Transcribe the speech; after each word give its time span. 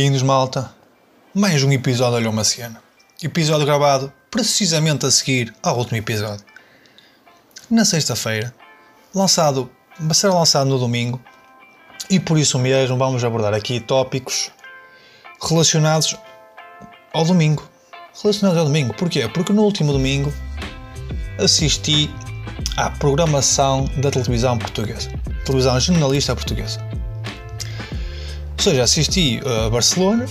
Bem-vindos, 0.00 0.22
malta. 0.22 0.74
Mais 1.34 1.62
um 1.62 1.70
episódio 1.70 2.16
Olha 2.16 2.30
uma. 2.30 2.42
Episódio 3.22 3.66
gravado 3.66 4.10
precisamente 4.30 5.04
a 5.04 5.10
seguir 5.10 5.54
ao 5.62 5.76
último 5.76 5.98
episódio. 5.98 6.42
Na 7.68 7.84
sexta-feira, 7.84 8.54
lançado, 9.14 9.70
vai 9.98 10.14
ser 10.14 10.28
lançado 10.28 10.70
no 10.70 10.78
domingo, 10.78 11.20
e 12.08 12.18
por 12.18 12.38
isso 12.38 12.58
mesmo 12.58 12.96
vamos 12.96 13.22
abordar 13.22 13.52
aqui 13.52 13.78
tópicos 13.78 14.50
relacionados 15.46 16.16
ao 17.12 17.26
domingo. 17.26 17.68
Relacionados 18.22 18.58
ao 18.58 18.64
domingo. 18.64 18.94
Porquê? 18.94 19.28
Porque 19.28 19.52
no 19.52 19.64
último 19.64 19.92
domingo 19.92 20.32
assisti 21.38 22.08
à 22.74 22.88
programação 22.88 23.84
da 23.98 24.10
televisão 24.10 24.56
portuguesa. 24.56 25.10
Televisão 25.44 25.78
jornalista 25.78 26.34
portuguesa. 26.34 26.89
Ou 28.60 28.64
seja, 28.64 28.82
assisti 28.82 29.40
a 29.46 29.70
Barcelona, 29.70 30.26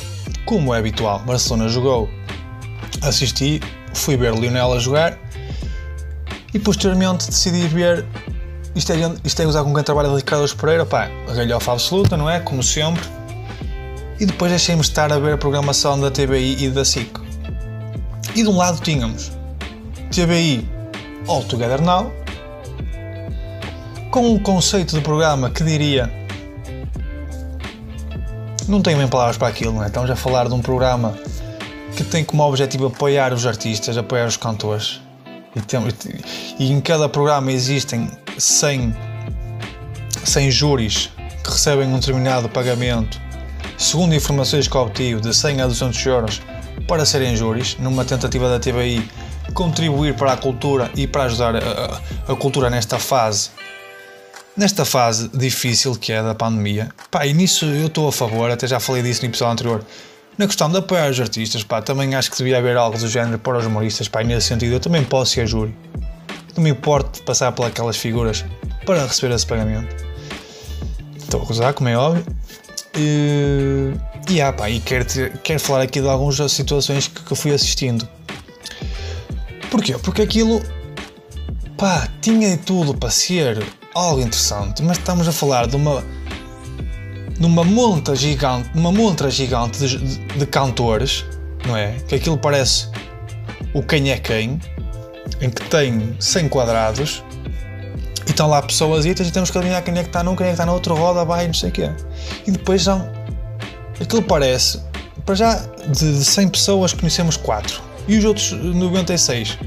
como 0.46 0.72
é 0.72 0.78
habitual. 0.78 1.18
Barcelona 1.18 1.68
jogou, 1.68 2.08
assisti, 3.02 3.60
fui 3.92 4.16
ver 4.16 4.36
Lionel 4.36 4.72
a 4.72 4.78
jogar 4.78 5.18
e 6.54 6.60
posteriormente 6.60 7.26
decidi 7.26 7.68
ver. 7.68 8.06
Isto 8.76 8.94
é, 8.94 8.98
isto 9.24 9.42
é 9.42 9.48
usar 9.48 9.64
com 9.64 9.74
quem 9.74 9.84
trabalha 9.84 10.16
de 10.16 10.24
Carlos 10.24 10.54
Pereira, 10.54 10.86
pá, 10.86 11.10
a 11.28 11.34
galhofa 11.34 11.72
absoluta, 11.72 12.16
não 12.16 12.30
é? 12.30 12.40
Como 12.40 12.62
sempre. 12.62 13.02
E 14.20 14.28
depois 14.28 14.52
deixei-me 14.52 14.82
estar 14.82 15.12
a 15.12 15.18
ver 15.18 15.34
a 15.34 15.38
programação 15.40 16.00
da 16.00 16.12
TBI 16.12 16.66
e 16.66 16.70
da 16.70 16.86
SIC. 16.86 17.10
E 18.36 18.44
de 18.44 18.48
um 18.48 18.58
lado 18.58 18.80
tínhamos 18.80 19.32
TBI 20.12 20.70
All 21.28 21.44
Together 21.46 21.82
Now, 21.82 22.14
com 24.12 24.36
um 24.36 24.38
conceito 24.38 24.96
de 24.96 25.02
programa 25.02 25.50
que 25.50 25.64
diria. 25.64 26.20
Não 28.70 28.84
tenho 28.84 29.00
bem 29.00 29.08
palavras 29.08 29.36
para 29.36 29.48
aquilo, 29.48 29.74
não 29.74 29.84
é? 29.84 29.88
Estamos 29.88 30.12
a 30.12 30.16
falar 30.16 30.48
de 30.48 30.54
um 30.54 30.62
programa 30.62 31.18
que 31.98 32.04
tem 32.04 32.24
como 32.24 32.44
objetivo 32.44 32.86
apoiar 32.86 33.34
os 33.34 33.48
artistas, 33.48 33.98
apoiar 33.98 34.28
os 34.28 34.38
cantores. 34.38 35.02
E, 35.56 35.62
tem, 35.62 35.80
e 36.60 36.72
em 36.72 36.80
cada 36.80 37.10
programa 37.10 37.52
existem 37.52 38.12
100, 38.38 38.96
100 40.24 40.52
júris 40.52 41.10
que 41.44 41.50
recebem 41.50 41.88
um 41.88 41.98
determinado 41.98 42.48
pagamento, 42.48 43.20
segundo 43.76 44.14
informações 44.14 44.68
que 44.68 44.78
obtive, 44.78 45.20
de 45.20 45.36
100 45.36 45.62
a 45.62 45.66
200 45.66 46.06
euros 46.06 46.42
para 46.88 47.08
serem 47.08 47.36
júris, 47.36 47.76
numa 47.80 48.06
tentativa 48.06 48.48
da 48.50 48.60
TVI 48.60 49.04
contribuir 49.56 50.14
para 50.14 50.34
a 50.34 50.38
cultura 50.38 50.92
e 50.96 51.08
para 51.08 51.24
ajudar 51.24 51.56
a, 51.56 51.60
a, 51.60 52.34
a 52.34 52.36
cultura 52.36 52.70
nesta 52.70 53.00
fase 53.00 53.50
nesta 54.60 54.84
fase 54.84 55.30
difícil 55.34 55.96
que 55.96 56.12
é 56.12 56.22
da 56.22 56.36
pandemia, 56.36 56.90
pá, 57.10 57.26
e 57.26 57.34
nisso 57.34 57.64
eu 57.64 57.88
estou 57.88 58.10
a 58.10 58.12
favor, 58.12 58.52
até 58.52 58.68
já 58.68 58.78
falei 58.78 59.02
disso 59.02 59.22
no 59.22 59.30
episódio 59.30 59.54
anterior, 59.54 59.86
na 60.38 60.46
questão 60.46 60.70
de 60.70 60.78
apoiar 60.78 61.10
os 61.10 61.18
artistas, 61.18 61.64
pá, 61.64 61.82
também 61.82 62.14
acho 62.14 62.30
que 62.30 62.38
devia 62.38 62.58
haver 62.58 62.76
algo 62.76 62.98
do 62.98 63.08
género 63.08 63.40
para 63.40 63.58
os 63.58 63.66
humoristas, 63.66 64.10
pá, 64.10 64.22
e 64.22 64.26
nesse 64.26 64.48
sentido 64.48 64.74
eu 64.74 64.80
também 64.82 65.02
posso 65.02 65.32
ser 65.32 65.48
júri. 65.48 65.74
Não 66.58 66.64
me 66.64 66.72
importo 66.72 67.24
passar 67.24 67.54
por 67.54 67.66
aquelas 67.66 67.96
figuras 67.96 68.44
para 68.86 69.06
receber 69.06 69.34
esse 69.34 69.48
pagamento. 69.48 69.96
Estou 71.16 71.42
a 71.42 71.46
gozar, 71.46 71.74
como 71.74 71.88
é 71.88 71.98
óbvio. 71.98 72.26
E, 72.98 73.94
e, 74.30 74.42
ah, 74.42 74.52
pá, 74.52 74.70
e 74.70 74.82
quero, 74.82 75.06
quero 75.42 75.60
falar 75.62 75.84
aqui 75.84 76.02
de 76.02 76.08
algumas 76.10 76.36
situações 76.52 77.08
que, 77.08 77.24
que 77.24 77.36
fui 77.36 77.54
assistindo. 77.54 78.06
Porquê? 79.72 79.98
Porque 80.00 80.22
aquilo, 80.22 80.62
pá, 81.78 82.10
tinha 82.22 82.58
tudo 82.58 82.94
para 82.94 83.10
ser 83.10 83.79
algo 84.00 84.22
interessante, 84.22 84.82
mas 84.84 84.98
estamos 84.98 85.28
a 85.28 85.32
falar 85.32 85.68
de 85.68 85.76
uma 85.76 86.04
de 87.40 87.46
uma 87.46 87.64
monta 87.64 88.14
gigante, 88.16 88.70
uma 88.76 88.92
montra 88.92 89.32
gigante 89.32 89.80
de, 89.80 89.98
de, 89.98 90.18
de, 90.18 90.46
cantores, 90.46 91.24
não 91.66 91.76
é? 91.76 91.94
Que 92.08 92.16
aquilo 92.16 92.38
parece 92.38 92.90
o 93.74 93.82
quem 93.82 94.12
é 94.12 94.18
quem, 94.18 94.60
em 95.40 95.50
que 95.50 95.64
tem 95.70 96.18
100 96.20 96.50
quadrados 96.50 97.24
e 98.28 98.32
estão 98.32 98.48
lá 98.48 98.62
pessoas 98.62 99.06
e 99.06 99.14
temos 99.16 99.50
que 99.50 99.58
adivinhar 99.58 99.82
quem 99.82 99.98
é 99.98 100.02
que 100.04 100.10
está 100.10 100.22
num, 100.22 100.36
quem 100.36 100.48
é 100.48 100.50
que 100.50 100.54
está 100.54 100.66
no 100.66 100.74
outro, 100.74 100.94
roda, 100.96 101.24
vai, 101.24 101.48
não 101.48 101.54
sei 101.54 101.70
o 101.70 101.72
quê. 101.72 101.90
E 102.46 102.52
depois 102.52 102.84
são. 102.84 103.10
Aquilo 104.02 104.22
parece, 104.22 104.82
para 105.26 105.36
já, 105.36 105.56
de, 105.88 106.20
de 106.20 106.26
100 106.26 106.50
pessoas 106.50 106.94
conhecemos 106.94 107.38
4 107.38 107.82
e 108.08 108.18
os 108.18 108.26
outros 108.26 108.52
96 108.52 109.58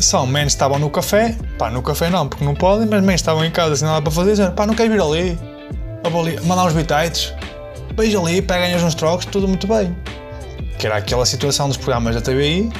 são 0.00 0.26
menos 0.26 0.54
estavam 0.54 0.78
no 0.78 0.88
café, 0.88 1.36
pá, 1.58 1.70
no 1.70 1.82
café 1.82 2.08
não, 2.08 2.26
porque 2.26 2.44
não 2.44 2.54
podem, 2.54 2.88
mas 2.88 3.02
menos 3.02 3.20
estavam 3.20 3.44
em 3.44 3.50
casa 3.50 3.76
sem 3.76 3.86
nada 3.86 4.00
para 4.00 4.10
fazer, 4.10 4.30
dizendo, 4.30 4.52
pá, 4.52 4.66
não 4.66 4.74
quero 4.74 4.90
vir 4.90 5.00
ali, 5.00 5.38
ali 6.02 6.40
mandar 6.46 6.64
uns 6.64 6.72
bitites, 6.72 7.34
veja 7.94 8.18
ali, 8.18 8.40
peguem 8.40 8.74
uns 8.76 8.94
trocos, 8.94 9.26
tudo 9.26 9.46
muito 9.46 9.66
bem. 9.66 9.94
Que 10.78 10.86
era 10.86 10.96
aquela 10.96 11.26
situação 11.26 11.68
dos 11.68 11.76
programas 11.76 12.14
da 12.14 12.22
TVI, 12.22 12.72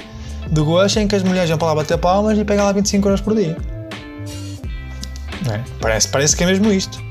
de 0.51 0.61
gosto, 0.63 0.99
em 0.99 1.07
que 1.07 1.15
as 1.15 1.23
mulheres 1.23 1.51
iam 1.51 1.59
para 1.59 1.69
lá 1.69 1.75
bater 1.75 1.99
palmas 1.99 2.39
e 2.39 2.45
pegam 2.45 2.65
lá 2.65 2.73
25 2.73 3.07
euros 3.07 3.21
por 3.21 3.37
dia. 3.37 3.57
É? 5.53 5.61
Parece, 5.81 6.09
parece 6.09 6.35
que 6.35 6.43
é 6.43 6.47
mesmo 6.47 6.73
isto. 6.73 7.03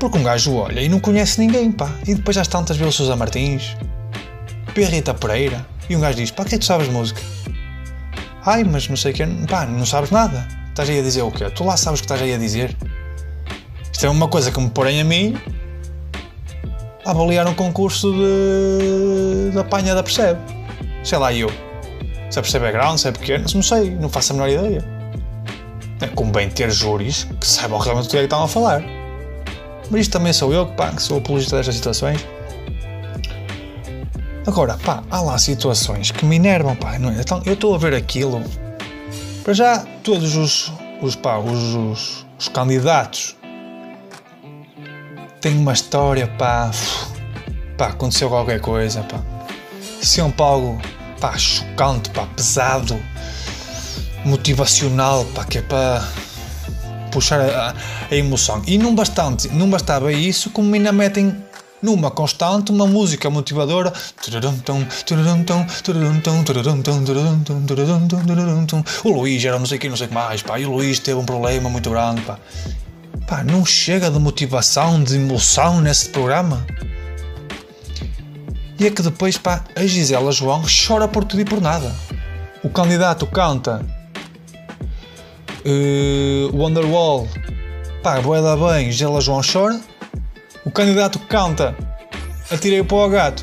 Porque 0.00 0.18
um 0.18 0.22
gajo 0.22 0.54
olha 0.54 0.80
e 0.80 0.88
não 0.88 1.00
conhece 1.00 1.40
ninguém, 1.40 1.70
pá. 1.70 1.90
E 2.06 2.14
depois 2.14 2.36
às 2.36 2.48
tantas 2.48 2.76
vê 2.76 2.84
o 2.84 2.92
Sousa 2.92 3.14
Martins, 3.16 3.76
a 4.76 4.80
Rita 4.88 5.12
Pereira, 5.12 5.66
e 5.88 5.96
um 5.96 6.00
gajo 6.00 6.16
diz, 6.16 6.30
pá, 6.30 6.44
que 6.44 6.54
é 6.54 6.58
que 6.58 6.64
tu 6.64 6.66
sabes 6.66 6.88
música? 6.88 7.20
Ai, 8.48 8.64
mas 8.64 8.88
não 8.88 8.96
sei 8.96 9.12
o 9.12 9.14
que, 9.14 9.26
pá, 9.46 9.66
não 9.66 9.84
sabes 9.84 10.10
nada. 10.10 10.48
Estás 10.70 10.88
aí 10.88 11.00
a 11.00 11.02
dizer 11.02 11.20
o 11.20 11.30
quê? 11.30 11.50
Tu 11.50 11.62
lá 11.62 11.76
sabes 11.76 12.00
o 12.00 12.02
que 12.02 12.06
estás 12.06 12.22
aí 12.22 12.32
a 12.32 12.38
dizer? 12.38 12.74
Isto 13.92 14.06
é 14.06 14.08
uma 14.08 14.26
coisa 14.26 14.50
que 14.50 14.58
me 14.58 14.70
porém 14.70 15.02
a 15.02 15.04
mim 15.04 15.36
a 17.04 17.10
avaliar 17.10 17.46
um 17.46 17.52
concurso 17.52 18.10
de, 18.10 19.50
de 19.52 19.58
apanha 19.58 19.94
da 19.94 20.02
Percebe. 20.02 20.40
Sei 21.04 21.18
lá, 21.18 21.30
eu. 21.30 21.50
Se 22.30 22.38
a 22.38 22.42
Percebe 22.42 22.64
é 22.64 22.72
grande, 22.72 23.02
se 23.02 23.08
é 23.08 23.12
pequeno, 23.12 23.44
não 23.54 23.62
sei, 23.62 23.90
não 23.90 24.08
faço 24.08 24.32
a 24.32 24.36
menor 24.36 24.48
ideia. 24.48 24.82
É 26.00 26.30
bem 26.30 26.48
ter 26.48 26.70
júris 26.70 27.24
que 27.38 27.46
saibam 27.46 27.78
realmente 27.78 28.06
o 28.06 28.10
que 28.10 28.16
é 28.16 28.20
que 28.20 28.24
estão 28.24 28.42
a 28.42 28.48
falar. 28.48 28.82
Mas 29.90 30.00
isto 30.00 30.12
também 30.12 30.32
sou 30.32 30.54
eu, 30.54 30.64
pá, 30.68 30.90
que 30.90 31.02
sou 31.02 31.18
apologista 31.18 31.56
destas 31.56 31.74
situações. 31.74 32.26
Agora, 34.48 34.78
pá, 34.78 35.02
há 35.10 35.20
lá 35.20 35.36
situações 35.36 36.10
que 36.10 36.24
me 36.24 36.36
enervam, 36.36 36.74
pá. 36.74 36.98
Não 36.98 37.10
é? 37.10 37.20
Então, 37.20 37.42
eu 37.44 37.52
estou 37.52 37.74
a 37.74 37.78
ver 37.78 37.92
aquilo. 37.92 38.42
Para 39.44 39.52
já, 39.52 39.84
todos 40.02 40.36
os, 40.36 40.72
os, 41.02 41.14
pá, 41.14 41.36
os, 41.36 41.74
os, 41.74 42.26
os 42.38 42.48
candidatos 42.48 43.36
têm 45.42 45.54
uma 45.54 45.74
história, 45.74 46.26
pá. 46.38 46.70
Pá, 47.76 47.88
aconteceu 47.88 48.30
qualquer 48.30 48.58
coisa, 48.58 49.02
pá. 49.02 49.20
Sempre 50.00 50.42
algo, 50.42 50.80
pá, 51.20 51.36
chocante, 51.36 52.08
pá, 52.08 52.26
pesado, 52.34 52.98
motivacional, 54.24 55.26
pá, 55.34 55.44
que 55.44 55.58
é 55.58 55.62
para 55.62 56.08
puxar 57.12 57.38
a, 57.42 57.74
a, 58.10 58.16
emoção. 58.16 58.62
E 58.66 58.78
não 58.78 58.94
bastante, 58.94 59.48
não 59.48 59.68
bastava 59.68 60.10
isso, 60.10 60.48
como 60.48 60.74
ainda 60.74 60.90
metem 60.90 61.36
numa 61.82 62.10
constante 62.10 62.70
uma 62.70 62.86
música 62.86 63.30
motivadora. 63.30 63.92
O 69.04 69.10
Luís 69.10 69.44
era 69.44 69.58
não 69.58 69.66
sei 69.66 69.78
o 69.78 69.80
que, 69.80 69.88
não 69.88 69.96
sei 69.96 70.06
o 70.06 70.08
que 70.08 70.14
mais, 70.14 70.42
pá. 70.42 70.58
E 70.58 70.66
o 70.66 70.72
Luís 70.72 70.98
teve 70.98 71.18
um 71.18 71.24
problema 71.24 71.68
muito 71.68 71.90
grande, 71.90 72.20
pá. 72.22 72.38
Pá, 73.26 73.44
não 73.44 73.64
chega 73.64 74.10
de 74.10 74.18
motivação, 74.18 75.02
de 75.02 75.16
emoção 75.16 75.80
nesse 75.80 76.08
programa. 76.08 76.66
E 78.78 78.86
é 78.86 78.90
que 78.90 79.02
depois, 79.02 79.36
pá, 79.36 79.64
a 79.74 79.86
Gisela 79.86 80.32
João 80.32 80.62
chora 80.86 81.06
por 81.08 81.24
tudo 81.24 81.40
e 81.40 81.44
por 81.44 81.60
nada. 81.60 81.94
O 82.62 82.68
candidato 82.68 83.26
canta 83.26 83.84
uh, 85.64 86.56
Wonderwall, 86.56 87.28
pá, 88.02 88.20
boeda 88.20 88.56
bem, 88.56 88.90
Gisela 88.90 89.20
João 89.20 89.40
chora 89.42 89.80
o 90.68 90.70
candidato 90.70 91.18
canta 91.20 91.74
Atirei 92.50 92.80
o 92.80 93.08
gato. 93.08 93.42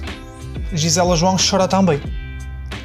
Gisela 0.74 1.16
João 1.16 1.38
chora 1.38 1.68
também. 1.68 2.00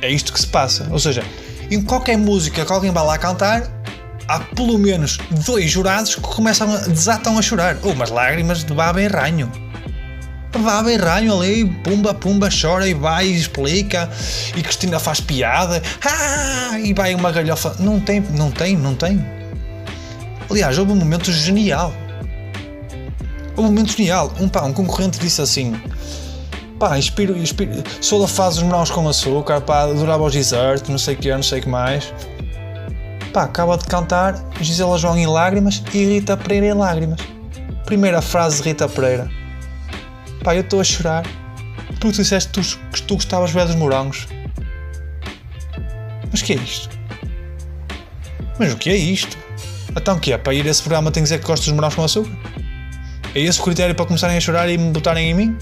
É 0.01 0.11
isto 0.11 0.33
que 0.33 0.41
se 0.41 0.47
passa. 0.47 0.89
Ou 0.91 0.99
seja, 0.99 1.23
em 1.71 1.83
qualquer 1.83 2.17
música 2.17 2.65
que 2.65 2.73
alguém 2.73 2.91
vai 2.91 3.05
lá 3.05 3.19
cantar, 3.19 3.63
há 4.27 4.41
pelo 4.41 4.79
menos 4.79 5.19
dois 5.45 5.71
jurados 5.71 6.15
que 6.15 6.21
começam 6.23 6.75
a 6.75 6.79
desatam 6.79 7.39
a 7.39 7.43
chorar. 7.43 7.77
Ou 7.83 7.93
umas 7.93 8.11
lágrimas 8.11 8.65
de 8.65 8.73
baba 8.73 9.01
e 9.03 9.09
ranho. 9.09 9.51
Baba 10.59 10.91
e 10.91 10.97
ranho 10.97 11.39
ali, 11.39 11.67
pumba, 11.85 12.15
pumba, 12.15 12.49
chora 12.51 12.89
e 12.89 12.95
vai 12.95 13.27
e 13.27 13.37
explica. 13.37 14.11
E 14.57 14.63
Cristina 14.63 14.99
faz 14.99 15.21
piada. 15.21 15.83
Ah! 16.03 16.79
E 16.79 16.95
vai 16.95 17.15
uma 17.15 17.31
galhofa. 17.31 17.77
Não 17.79 18.01
tem, 18.01 18.21
não 18.21 18.51
tem, 18.51 18.75
não 18.75 18.95
tem. 18.95 19.23
Aliás, 20.51 20.79
houve 20.79 20.93
um 20.93 20.97
momento 20.97 21.31
genial 21.31 21.95
um 23.57 23.63
momento 23.65 23.97
genial. 23.97 24.33
Um, 24.41 24.49
pá, 24.49 24.63
um 24.63 24.73
concorrente 24.73 25.19
disse 25.19 25.41
assim: 25.41 25.81
pá, 26.79 26.99
inspiro, 26.99 27.37
inspiro, 27.37 27.73
sou 28.01 28.21
da 28.21 28.29
fase 28.29 28.57
dos 28.57 28.65
morangos 28.65 28.91
com 28.91 29.09
açúcar, 29.09 29.61
pá, 29.61 29.83
adorava 29.83 30.25
o 30.25 30.31
desert, 30.31 30.89
não 30.89 30.99
sei 30.99 31.15
o 31.15 31.19
que, 31.19 31.31
não 31.31 31.43
sei 31.43 31.61
o 31.61 31.63
que 31.63 31.69
mais. 31.69 32.13
Pá, 33.33 33.45
acaba 33.45 33.77
de 33.77 33.85
cantar 33.85 34.35
Gisela 34.61 34.99
João 34.99 35.17
em 35.17 35.27
lágrimas 35.27 35.83
e 35.93 36.05
Rita 36.05 36.37
Pereira 36.37 36.67
em 36.67 36.75
lágrimas. 36.75 37.21
Primeira 37.85 38.21
frase 38.21 38.63
de 38.63 38.69
Rita 38.69 38.89
Pereira. 38.89 39.31
Pá, 40.43 40.55
eu 40.55 40.63
estou 40.63 40.81
a 40.81 40.85
chorar 40.85 41.25
tu 42.01 42.11
disseste 42.11 42.51
que 42.51 42.61
tu, 42.61 42.79
que 42.93 43.03
tu 43.03 43.15
gostavas 43.15 43.53
bem 43.53 43.67
dos 43.67 43.75
morangos. 43.75 44.27
Mas 46.31 46.43
que 46.43 46.55
é 46.55 46.57
isto? 46.57 46.89
Mas 48.59 48.73
o 48.73 48.77
que 48.77 48.91
é 48.91 48.97
isto? 48.97 49.37
Então 49.91 50.19
que 50.19 50.33
é? 50.33 50.39
Para 50.39 50.55
ir 50.55 50.67
a 50.67 50.71
esse 50.71 50.83
programa 50.83 51.11
tem 51.11 51.23
que 51.23 51.25
dizer 51.25 51.41
que 51.41 51.47
gostas 51.47 51.67
dos 51.67 51.75
morangos 51.75 51.97
com 51.97 52.05
açúcar? 52.05 52.31
É 53.35 53.41
esse 53.41 53.61
o 53.61 53.65
critério 53.65 53.95
para 53.95 54.07
começarem 54.07 54.37
a 54.37 54.41
chorar 54.41 54.69
e 54.69 54.77
me 54.77 54.91
botarem 54.91 55.31
em 55.31 55.35
mim? 55.35 55.59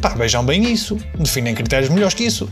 Pá, 0.00 0.10
vejam 0.10 0.44
bem 0.44 0.62
isso. 0.72 0.98
Definem 1.16 1.54
critérios 1.54 1.90
melhores 1.90 2.14
que 2.14 2.24
isso. 2.24 2.48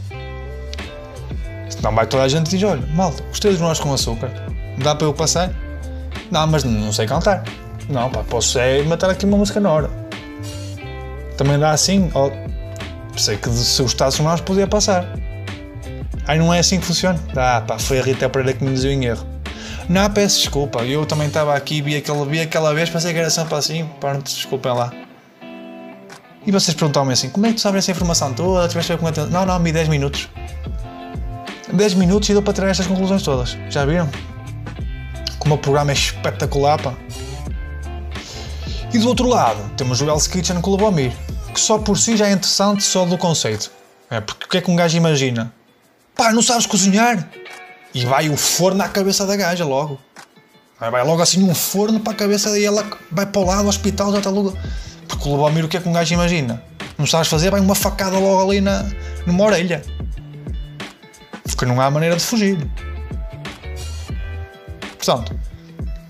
Senão 1.69 1.94
vai 1.94 2.06
toda 2.06 2.23
a 2.23 2.29
gente 2.29 2.56
e 2.56 2.65
olha, 2.65 2.87
malta, 2.94 3.23
gostei 3.25 3.50
dos 3.50 3.61
morangos 3.61 3.81
com 3.81 3.93
açúcar. 3.93 4.31
Dá 4.79 4.94
para 4.94 5.06
eu 5.06 5.15
passar? 5.15 5.50
Não, 6.31 6.47
mas 6.47 6.65
não 6.65 6.93
sei 6.93 7.06
cantar. 7.06 7.44
Não, 7.88 8.11
pá, 8.11 8.23
posso 8.25 8.59
é 8.59 8.83
matar 8.83 9.11
aqui 9.11 9.25
uma 9.25 9.37
música 9.37 9.61
na 9.61 9.71
hora. 9.71 9.91
Também 11.37 11.59
dá 11.59 11.71
assim. 11.71 12.11
Oh, 12.15 12.31
sei 13.17 13.37
que 13.37 13.49
se 13.50 13.83
gostasse 13.83 14.23
mais 14.23 14.41
podia 14.41 14.67
passar. 14.67 15.06
Aí 16.27 16.38
não 16.38 16.53
é 16.53 16.59
assim 16.59 16.81
que 16.81 16.87
funciona. 16.87 17.19
Ah, 17.37 17.62
pá, 17.67 17.79
foi 17.79 18.00
a 18.00 18.03
Rita 18.03 18.29
Pereira 18.29 18.56
que 18.56 18.65
me 18.65 18.73
dizia 18.73 18.93
em 18.93 19.05
erro. 19.05 19.27
Não, 19.88 20.11
peço 20.11 20.41
desculpa. 20.41 20.85
Eu 20.85 21.06
também 21.06 21.29
estava 21.29 21.55
aqui, 21.55 21.81
vi 21.81 21.97
aquela, 21.97 22.25
vi 22.27 22.41
aquela 22.41 22.75
vez, 22.75 22.91
pensei 22.91 23.12
que 23.12 23.19
era 23.19 23.31
sempre 23.31 23.55
assim. 23.55 23.88
Pronto, 24.00 24.25
desculpem 24.25 24.73
lá. 24.73 24.93
E 26.47 26.53
vocês 26.53 26.75
perguntaram-me 26.75 27.12
assim: 27.12 27.29
como 27.29 27.47
é 27.47 27.50
que 27.50 27.56
tu 27.56 27.61
sabes 27.61 27.79
essa 27.79 27.91
informação 27.91 28.33
toda? 28.33 28.69
Tiveste 28.69 28.97
com 28.97 29.11
Não, 29.31 29.47
não, 29.47 29.59
me 29.59 29.73
10 29.73 29.88
minutos. 29.88 30.29
10 31.73 31.94
minutos 31.94 32.29
e 32.29 32.33
deu 32.33 32.43
para 32.43 32.53
tirar 32.53 32.69
estas 32.69 32.87
conclusões 32.87 33.23
todas. 33.23 33.56
Já 33.69 33.85
viram? 33.85 34.09
Como 35.38 35.56
o 35.56 35.59
programa 35.59 35.91
é 35.91 35.94
espetacular, 35.94 36.81
pá. 36.81 36.94
E 38.93 38.99
do 38.99 39.09
outro 39.09 39.29
lado, 39.29 39.59
temos 39.77 40.00
o 40.00 40.06
Hell's 40.06 40.27
Kitchen 40.27 40.61
com 40.61 40.71
o 40.71 40.73
Lubomir, 40.75 41.12
que 41.53 41.61
só 41.61 41.79
por 41.79 41.99
si 41.99 42.17
já 42.17 42.29
é 42.29 42.33
interessante 42.33 42.85
só 42.85 43.05
do 43.05 43.19
conceito. 43.19 43.71
É, 44.09 44.21
porque 44.21 44.47
o 44.47 44.49
que 44.49 44.59
é 44.59 44.61
que 44.61 44.71
um 44.71 44.77
gajo 44.77 44.97
imagina? 44.97 45.53
Pá, 46.15 46.33
não 46.33 46.41
sabes 46.41 46.65
cozinhar? 46.65 47.29
E 47.97 48.05
vai 48.05 48.29
o 48.29 48.37
forno 48.37 48.83
à 48.83 48.89
cabeça 48.91 49.25
da 49.27 49.35
gaja 49.35 49.65
logo. 49.65 49.99
Vai 50.79 51.03
logo 51.03 51.23
assim 51.23 51.43
um 51.43 51.55
forno 51.55 51.99
para 51.99 52.13
a 52.13 52.15
cabeça 52.15 52.59
e 52.59 52.63
ela 52.63 52.87
vai 53.11 53.25
para 53.25 53.41
o 53.41 53.45
lado 53.47 53.63
do 53.63 53.69
hospital, 53.71 54.13
já 54.13 54.19
está 54.19 54.29
logo. 54.29 54.55
Porque 55.09 55.27
o 55.27 55.33
Lubomir, 55.33 55.65
o 55.65 55.69
que 55.69 55.79
é 55.79 55.81
que 55.81 55.89
um 55.89 55.95
gajo 55.95 56.13
imagina? 56.13 56.63
Não 56.99 57.07
sabes 57.07 57.27
fazer, 57.27 57.51
vai 57.51 57.59
uma 57.59 57.75
facada 57.75 58.19
logo 58.19 58.51
ali 58.51 58.61
na, 58.61 58.85
numa 59.27 59.45
orelha. 59.45 59.83
Porque 61.45 61.65
não 61.65 61.81
há 61.81 61.91
maneira 61.91 62.17
de 62.17 62.23
fugir. 62.23 62.59
Portanto, 64.99 65.35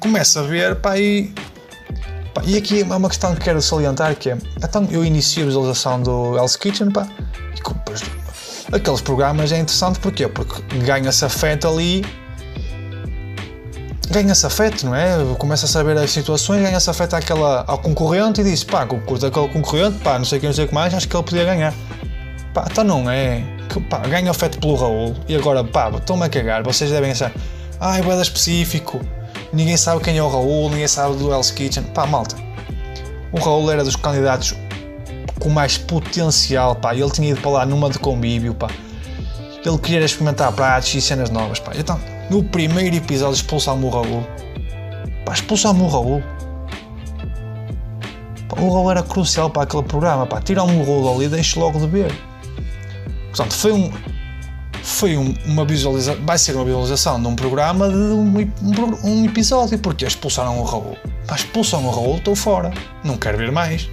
começa 0.01 0.41
a 0.41 0.43
ver, 0.43 0.75
pá, 0.81 0.99
e 0.99 1.33
e 2.45 2.57
aqui 2.57 2.81
é 2.81 2.85
uma 2.85 3.09
questão 3.09 3.33
que 3.33 3.43
quero 3.43 3.63
salientar 3.63 4.17
que 4.17 4.31
é, 4.31 4.39
então 4.63 4.89
eu 4.91 5.05
inicio 5.05 5.45
a 5.45 5.47
visualização 5.47 6.03
do 6.03 6.37
Hell's 6.37 6.57
Kitchen, 6.57 6.91
pá, 6.91 7.07
e 7.57 7.61
aqueles 8.73 9.01
programas 9.01 9.53
é 9.53 9.59
interessante 9.59 9.99
porquê? 9.99 10.29
Porque 10.29 10.63
ganha-se 10.79 11.25
afeto 11.25 11.69
ali, 11.69 12.05
ganha-se 14.11 14.47
afeto, 14.47 14.87
não 14.87 14.95
é? 14.95 15.17
Começa 15.39 15.67
a 15.67 15.69
saber 15.69 15.97
as 15.97 16.11
situações, 16.11 16.63
ganha-se 16.63 16.89
afeto 16.89 17.15
àquela, 17.15 17.65
ao 17.67 17.79
concorrente 17.79 18.41
e 18.41 18.45
diz, 18.45 18.65
pá, 18.65 18.87
curto 18.87 19.27
aquele 19.27 19.49
concorrente, 19.49 19.99
pá, 19.99 20.19
não 20.19 20.25
sei 20.25 20.39
quem, 20.41 20.49
não 20.49 20.55
sei 20.55 20.65
o 20.65 20.69
que 20.69 20.75
mais, 20.75 20.93
acho 20.95 21.09
que 21.09 21.17
ele 21.17 21.25
podia 21.25 21.45
ganhar. 21.45 21.75
Pá, 22.53 22.67
então 22.71 22.85
não 22.85 23.11
é, 23.11 23.43
que, 23.69 23.81
pá, 23.81 23.99
ganho 23.99 24.31
afeto 24.31 24.59
pelo 24.59 24.75
Raul 24.75 25.15
e 25.29 25.37
agora, 25.37 25.63
pá, 25.63 25.91
estão-me 25.91 26.25
a 26.25 26.29
cagar, 26.29 26.63
vocês 26.63 26.91
devem 26.91 27.11
achar, 27.11 27.33
ah, 27.81 27.99
é 27.99 28.21
específico, 28.23 29.01
Ninguém 29.53 29.77
sabe 29.77 30.03
quem 30.03 30.19
é 30.19 30.23
o 30.23 30.29
Raul, 30.29 30.69
ninguém 30.71 30.89
sabe 30.89 31.17
do 31.17 31.33
Hell's 31.33 31.51
Kitchen. 31.51 31.85
Pá, 31.95 32.07
malta. 32.07 32.37
O 33.33 33.39
Raul 33.39 33.71
era 33.71 33.85
dos 33.85 33.97
candidatos 33.97 34.55
com 35.39 35.49
mais 35.49 35.79
potencial, 35.79 36.75
pá. 36.77 36.95
Ele 36.95 37.11
tinha 37.11 37.31
ido 37.31 37.41
para 37.41 37.51
lá 37.51 37.67
numa 37.67 37.91
de 37.91 37.99
convívio, 37.99 38.55
pá. 38.55 38.69
Ele 39.65 39.79
queria 39.79 40.05
experimentar 40.05 40.53
pratos 40.53 40.95
e 40.95 41.01
cenas 41.01 41.31
novas, 41.31 41.59
pá. 41.59 41.73
Então, 41.75 42.01
no 42.31 42.43
primeiro 42.45 42.97
episódio, 42.97 43.35
expulsar-me 43.35 43.85
o 43.85 43.89
Raul. 43.89 44.27
Pá, 45.25 45.33
expulsar-me 45.33 45.83
o 45.83 45.89
Raul. 45.89 46.23
Pá, 48.49 48.61
o 48.61 48.73
Raul 48.73 48.91
era 48.91 49.03
crucial 49.03 49.51
para 49.51 49.63
aquele 49.63 49.83
programa, 49.83 50.27
pá. 50.27 50.41
Tirar-me 50.41 50.81
o 50.81 50.85
Raul 50.85 51.15
ali 51.17 51.27
e 51.27 51.29
deixe 51.29 51.59
logo 51.59 51.79
de 51.79 51.87
ver. 51.87 52.13
Portanto, 53.29 53.55
foi 53.55 53.73
um, 53.73 53.93
foi 54.83 55.17
um, 55.17 55.35
uma 55.45 55.65
visualização, 55.65 56.25
vai 56.25 56.39
ser 56.39 56.55
uma 56.55 56.65
visualização 56.65 57.21
de 57.21 57.27
um 57.27 57.35
programa 57.35 57.89
de 57.89 57.95
um, 57.95 58.39
um, 58.39 59.09
um 59.09 59.25
episódio, 59.25 59.79
porque 59.79 60.07
expulsaram 60.07 60.59
o 60.61 60.65
Raul. 60.65 60.97
Pá, 61.27 61.35
expulsam 61.35 61.85
o 61.85 61.91
Raul, 61.91 62.19
estou 62.19 62.37
fora. 62.37 62.73
Não 63.05 63.17
quero 63.17 63.37
ver 63.37 63.51
mais. 63.51 63.91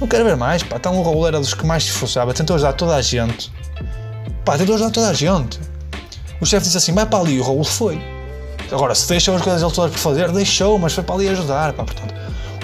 Não 0.00 0.06
quero 0.06 0.24
ver 0.24 0.36
mais, 0.36 0.62
pá. 0.62 0.76
Então 0.76 0.98
o 0.98 1.02
Raul 1.02 1.26
era 1.26 1.38
dos 1.38 1.54
que 1.54 1.64
mais 1.64 1.84
se 1.84 1.90
esforçava, 1.90 2.34
tentou 2.34 2.56
ajudar 2.56 2.74
toda 2.74 2.94
a 2.94 3.02
gente. 3.02 3.52
Pá, 4.44 4.56
tentou 4.58 4.74
ajudar 4.74 4.90
toda 4.90 5.08
a 5.08 5.14
gente. 5.14 5.58
O 6.40 6.46
chefe 6.46 6.64
disse 6.64 6.76
assim: 6.76 6.92
vai 6.92 7.06
para 7.06 7.20
ali, 7.20 7.40
o 7.40 7.42
Raul 7.42 7.64
foi. 7.64 8.00
Agora, 8.70 8.94
se 8.94 9.08
deixou 9.08 9.34
as 9.34 9.42
coisas 9.42 9.62
ele 9.62 9.72
todas 9.72 9.92
por 9.92 9.98
fazer, 9.98 10.30
deixou, 10.32 10.78
mas 10.78 10.92
foi 10.92 11.04
para 11.04 11.14
ali 11.14 11.28
ajudar, 11.28 11.72
pá. 11.72 11.84
Portanto, 11.84 12.14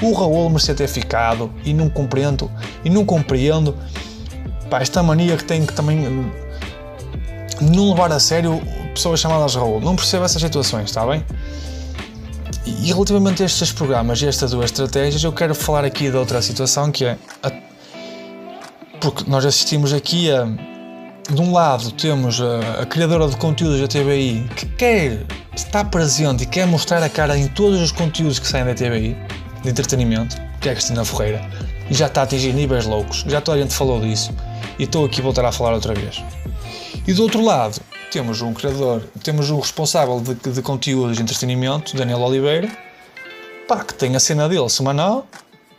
o 0.03 0.13
Raul 0.13 0.51
merecia 0.51 0.75
ter 0.75 0.89
ficado 0.89 1.51
e 1.65 1.73
não 1.73 1.89
compreendo, 1.89 2.51
e 2.85 2.91
não 2.91 3.05
compreendo, 3.05 3.77
pá, 4.69 4.81
esta 4.81 5.03
mania 5.03 5.37
que 5.37 5.45
tem 5.45 5.65
que 5.65 5.73
também 5.73 6.31
não 7.61 7.91
levar 7.91 8.13
a 8.13 8.19
sério 8.19 8.61
pessoas 8.93 9.21
chamadas 9.21 9.55
Raul. 9.55 9.81
Não 9.81 9.95
percebo 9.97 10.25
essas 10.25 10.43
situações, 10.43 10.87
está 10.87 11.07
bem? 11.07 11.25
E 12.65 12.93
relativamente 12.93 13.43
a 13.43 13.47
estes 13.47 13.73
programas 13.73 14.23
e 14.23 14.27
estas 14.27 14.53
duas 14.53 14.67
estratégias, 14.67 15.23
eu 15.23 15.33
quero 15.33 15.55
falar 15.55 15.85
aqui 15.85 16.11
de 16.11 16.17
outra 16.17 16.41
situação 16.41 16.93
que 16.93 17.05
é. 17.05 17.19
A... 17.43 17.51
Porque 19.01 19.25
nós 19.29 19.45
assistimos 19.45 19.93
aqui 19.93 20.31
a. 20.31 20.47
De 21.33 21.41
um 21.41 21.53
lado 21.53 21.93
temos 21.93 22.41
a, 22.41 22.83
a 22.83 22.87
criadora 22.87 23.29
de 23.29 23.37
conteúdos 23.37 23.81
da 23.81 23.87
TVI 23.87 24.49
que 24.57 24.67
quer 24.67 25.25
estar 25.55 25.85
presente 25.85 26.43
e 26.43 26.47
quer 26.47 26.67
mostrar 26.67 27.03
a 27.03 27.09
cara 27.09 27.39
em 27.39 27.47
todos 27.47 27.81
os 27.81 27.93
conteúdos 27.93 28.39
que 28.39 28.47
saem 28.47 28.65
da 28.65 28.75
TVI 28.75 29.17
de 29.63 29.71
entretenimento, 29.71 30.37
que 30.61 30.69
é 30.69 30.73
a 30.73 30.75
Cristina 30.75 31.05
Ferreira, 31.05 31.41
e 31.89 31.95
já 31.95 32.07
está 32.07 32.23
a 32.23 32.25
atingir 32.25 32.53
níveis 32.53 32.87
loucos. 32.87 33.25
Já 33.27 33.41
toda 33.41 33.59
a 33.59 33.61
gente 33.61 33.73
falou 33.73 34.01
disso 34.01 34.33
e 34.79 34.85
estou 34.85 35.05
aqui 35.05 35.21
a 35.21 35.23
voltar 35.23 35.45
a 35.45 35.53
falar 35.53 35.75
outra 35.75 35.95
vez. 35.95 36.23
E 37.07 37.13
do 37.13 37.23
outro 37.23 37.43
lado, 37.45 37.81
temos 38.13 38.43
um 38.43 38.53
criador, 38.53 39.03
temos 39.25 39.49
um 39.49 39.59
responsável 39.59 40.21
de, 40.21 40.35
de 40.35 40.61
conteúdos 40.61 41.17
de 41.17 41.23
entretenimento, 41.23 41.97
Daniel 41.97 42.21
Oliveira, 42.21 42.69
pá, 43.67 43.83
que 43.83 43.95
tem 43.95 44.15
a 44.15 44.21
cena 44.21 44.47
dele 44.51 44.69
semanal, 44.69 45.27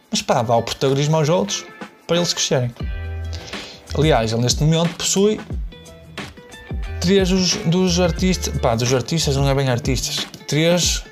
mas 0.10 0.24
pá, 0.24 0.42
dá 0.42 0.56
o 0.56 0.64
protagonismo 0.64 1.16
aos 1.16 1.30
outros 1.30 1.64
para 2.08 2.18
eles 2.18 2.34
crescerem. 2.34 2.74
Aliás, 3.96 4.34
ele 4.34 4.42
neste 4.42 4.64
momento 4.64 4.96
possui 4.96 5.40
três 7.00 7.30
dos, 7.30 7.56
dos 7.68 8.00
artistas, 8.00 8.58
pá, 8.60 8.74
dos 8.74 8.92
artistas 8.92 9.36
não 9.36 9.48
é 9.48 9.54
bem 9.54 9.70
artistas, 9.70 10.26
três 10.48 11.04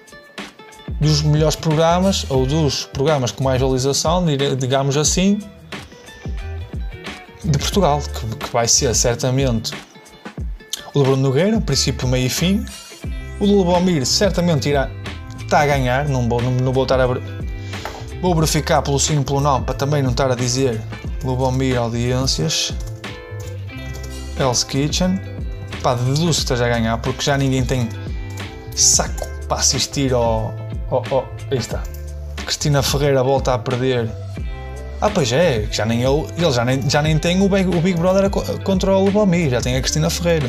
dos 0.99 1.21
melhores 1.21 1.55
programas, 1.55 2.25
ou 2.29 2.47
dos 2.47 2.85
programas 2.85 3.31
com 3.31 3.43
mais 3.43 3.61
visualização, 3.61 4.25
digamos 4.57 4.97
assim, 4.97 5.37
de 7.45 7.57
Portugal, 7.59 8.01
que, 8.01 8.35
que 8.37 8.49
vai 8.51 8.67
ser 8.67 8.95
certamente 8.95 9.71
o 10.93 11.15
Nogueira, 11.15 11.59
princípio, 11.61 12.07
meio 12.07 12.27
e 12.27 12.29
fim. 12.29 12.65
O 13.39 13.45
Lubomir 13.45 14.05
certamente 14.05 14.69
irá 14.69 14.89
está 15.41 15.61
a 15.61 15.65
ganhar, 15.65 16.07
não 16.07 16.29
vou, 16.29 16.41
não, 16.41 16.51
não 16.51 16.71
vou 16.71 16.83
estar 16.83 16.99
a 16.99 17.07
vou 18.21 18.35
verificar 18.35 18.81
pelo 18.81 18.99
sim 18.99 19.21
pelo 19.21 19.41
não 19.41 19.61
para 19.61 19.73
também 19.73 20.01
não 20.01 20.11
estar 20.11 20.31
a 20.31 20.35
dizer 20.35 20.79
Lubomir 21.25 21.77
audiências 21.77 22.73
Hell's 24.39 24.63
Kitchen 24.63 25.19
pá, 25.83 25.95
deduzo 25.95 26.25
que 26.25 26.29
esteja 26.29 26.65
a 26.67 26.69
ganhar 26.69 26.97
porque 26.99 27.21
já 27.21 27.37
ninguém 27.37 27.65
tem 27.65 27.89
saco 28.75 29.27
para 29.47 29.57
assistir 29.57 30.13
ao, 30.13 30.53
ao, 30.89 31.03
ao 31.11 31.29
aí 31.49 31.57
está 31.57 31.83
Cristina 32.45 32.81
Ferreira 32.81 33.21
volta 33.21 33.53
a 33.53 33.59
perder 33.59 34.09
ah, 35.01 35.09
pois 35.09 35.31
é, 35.31 35.67
já 35.71 35.83
nem 35.83 36.03
ele, 36.03 36.27
ele 36.37 36.51
já 36.51 36.63
nem, 36.63 36.87
já 36.87 37.01
nem 37.01 37.17
tem 37.17 37.41
o 37.41 37.49
Big, 37.49 37.67
o 37.75 37.81
Big 37.81 37.99
Brother 37.99 38.29
contra 38.63 38.95
o 38.95 39.05
Lubomir, 39.05 39.49
já 39.49 39.59
tem 39.59 39.75
a 39.75 39.81
Cristina 39.81 40.11
Ferreira. 40.11 40.47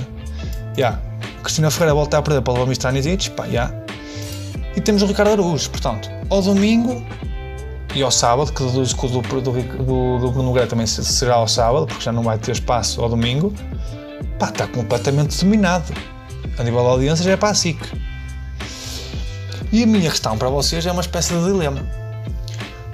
Yeah. 0.76 1.00
Cristina 1.42 1.70
Ferreira 1.70 1.94
volta 1.94 2.18
a 2.18 2.22
perder 2.22 2.42
para 2.42 2.54
o 2.54 2.58
Lomir 2.58 2.72
Stanisic, 2.72 3.30
pá, 3.30 3.44
yeah. 3.46 3.74
E 4.76 4.80
temos 4.80 5.02
o 5.02 5.06
Ricardo 5.06 5.32
Araújo, 5.32 5.70
portanto, 5.70 6.10
ao 6.30 6.40
domingo 6.40 7.04
e 7.94 8.02
ao 8.02 8.10
sábado, 8.10 8.52
que 8.52 8.62
deduzo 8.64 8.96
que 8.96 9.06
o 9.06 9.08
do, 9.08 9.20
do, 9.20 9.40
do, 9.40 10.18
do 10.18 10.30
Bruno 10.30 10.44
Nogueira 10.44 10.66
também 10.66 10.86
será 10.86 11.34
ao 11.34 11.46
sábado, 11.46 11.86
porque 11.86 12.02
já 12.02 12.12
não 12.12 12.22
vai 12.22 12.38
ter 12.38 12.52
espaço 12.52 13.02
ao 13.02 13.08
domingo, 13.08 13.52
pá, 14.38 14.48
está 14.48 14.66
completamente 14.66 15.38
dominado. 15.38 15.92
A 16.58 16.62
nível 16.62 16.82
da 16.82 16.90
audiência 16.90 17.24
já 17.24 17.32
é 17.32 17.36
para 17.36 17.50
a 17.50 17.54
SIC. 17.54 17.78
E 19.70 19.82
a 19.82 19.86
minha 19.86 20.10
questão 20.10 20.36
para 20.38 20.48
vocês 20.48 20.84
é 20.86 20.92
uma 20.92 21.00
espécie 21.00 21.34
de 21.34 21.44
dilema. 21.44 21.80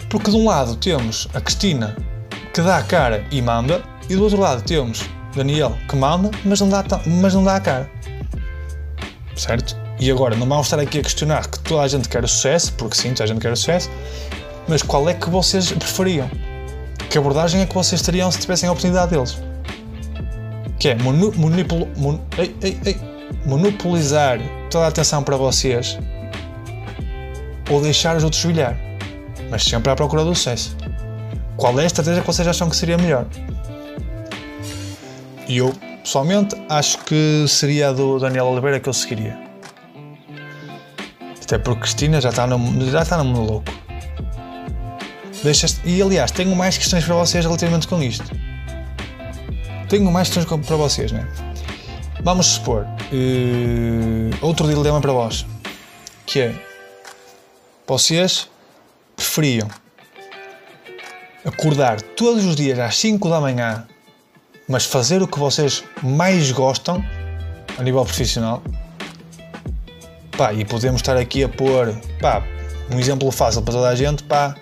Porque 0.09 0.31
de 0.31 0.37
um 0.37 0.47
lado 0.47 0.77
temos 0.77 1.29
a 1.35 1.41
Cristina 1.41 1.97
que 2.53 2.61
dá 2.61 2.79
a 2.79 2.83
cara 2.83 3.25
e 3.31 3.43
manda, 3.43 3.83
e 4.09 4.17
do 4.17 4.23
outro 4.23 4.41
lado 4.41 4.63
temos 4.63 5.05
Daniel 5.39 5.77
que 5.89 5.97
manda, 5.97 6.31
mas 6.45 6.61
não 6.61 6.69
dá, 6.69 6.85
mas 7.07 7.35
não 7.35 7.45
dá 7.45 7.57
a 7.57 7.61
cara. 7.61 7.91
Certo? 9.37 9.77
E 10.01 10.11
agora, 10.11 10.37
não 10.37 10.47
vamos 10.47 10.67
estar 10.67 10.79
aqui 10.79 11.01
a 11.01 11.03
questionar 11.03 11.49
que 11.49 11.59
toda 11.61 11.83
a 11.83 11.89
gente 11.89 12.09
quer 12.09 12.23
o 12.23 12.29
sucesso, 12.29 12.73
porque 12.75 12.97
sim, 12.97 13.11
toda 13.11 13.25
a 13.25 13.27
gente 13.27 13.41
quer 13.41 13.53
o 13.53 13.57
sucesso, 13.57 13.91
mas 14.69 14.83
qual 14.83 15.09
é 15.09 15.15
que 15.15 15.29
vocês 15.29 15.73
preferiam? 15.73 16.31
Que 17.11 17.19
abordagem 17.19 17.63
é 17.63 17.67
que 17.67 17.75
vocês 17.75 18.03
teriam 18.03 18.31
se 18.31 18.39
tivessem 18.39 18.69
a 18.69 18.73
oportunidade 18.73 19.11
deles? 19.11 19.39
Que 20.79 20.91
é 20.91 20.95
mon, 20.95 21.15
ei, 22.37 22.55
ei, 22.63 22.81
ei, 22.85 22.97
monopolizar 23.45 24.39
toda 24.71 24.85
a 24.85 24.89
atenção 24.89 25.23
para 25.23 25.37
vocês 25.37 25.99
ou 27.71 27.81
deixar 27.81 28.17
os 28.17 28.25
outros 28.25 28.45
brilhar, 28.45 28.77
mas 29.51 29.65
sempre 29.65 29.91
à 29.91 29.97
procura 29.97 30.25
do 30.25 30.35
sucesso. 30.35 30.77
Qual 31.57 31.79
é 31.81 31.83
a 31.83 31.87
estratégia 31.87 32.21
que 32.21 32.27
vocês 32.27 32.47
acham 32.47 32.69
que 32.69 32.77
seria 32.77 32.97
melhor? 32.97 33.27
E 35.49 35.57
eu, 35.57 35.73
pessoalmente, 36.03 36.55
acho 36.69 36.99
que 36.99 37.47
seria 37.49 37.89
a 37.89 37.93
do 37.93 38.19
Daniel 38.19 38.47
Oliveira 38.47 38.79
que 38.79 38.89
eu 38.89 38.93
seguiria. 38.93 39.39
Até 41.43 41.59
porque 41.59 41.81
Cristina 41.81 42.21
já 42.21 42.29
está 42.29 42.47
no, 42.47 42.91
já 42.91 43.03
está 43.03 43.17
no 43.17 43.25
mundo 43.25 43.51
louco. 43.51 43.73
Deixa 45.43 45.67
e 45.85 46.03
aliás, 46.03 46.31
tenho 46.31 46.55
mais 46.55 46.77
questões 46.77 47.05
para 47.05 47.15
vocês 47.15 47.45
relativamente 47.45 47.89
com 47.89 48.03
isto. 48.03 48.31
Tenho 49.89 50.11
mais 50.11 50.29
questões 50.29 50.67
para 50.67 50.77
vocês, 50.77 51.11
né? 51.11 51.27
Vamos 52.23 52.47
supor, 52.47 52.85
uh, 52.85 54.45
outro 54.45 54.69
dilema 54.69 55.01
para 55.01 55.13
vós, 55.13 55.47
que 56.27 56.41
é 56.41 56.55
vocês 57.87 58.51
preferiam 59.17 59.69
acordar 61.45 62.03
todos 62.03 62.45
os 62.45 62.55
dias 62.55 62.79
às 62.79 62.97
5 62.99 63.31
da 63.31 63.41
manhã, 63.41 63.87
mas 64.69 64.85
fazer 64.85 65.23
o 65.23 65.27
que 65.27 65.39
vocês 65.39 65.83
mais 66.03 66.53
gostam 66.53 67.03
a 67.79 67.83
nível 67.83 68.05
profissional. 68.05 68.63
Pá, 70.37 70.53
e 70.53 70.65
podemos 70.65 71.01
estar 71.01 71.17
aqui 71.17 71.43
a 71.43 71.49
pôr 71.49 71.99
pá, 72.21 72.45
um 72.93 72.99
exemplo 72.99 73.31
fácil 73.31 73.63
para 73.63 73.75
toda 73.75 73.89
a 73.89 73.95
gente, 73.95 74.23
pá, 74.23 74.55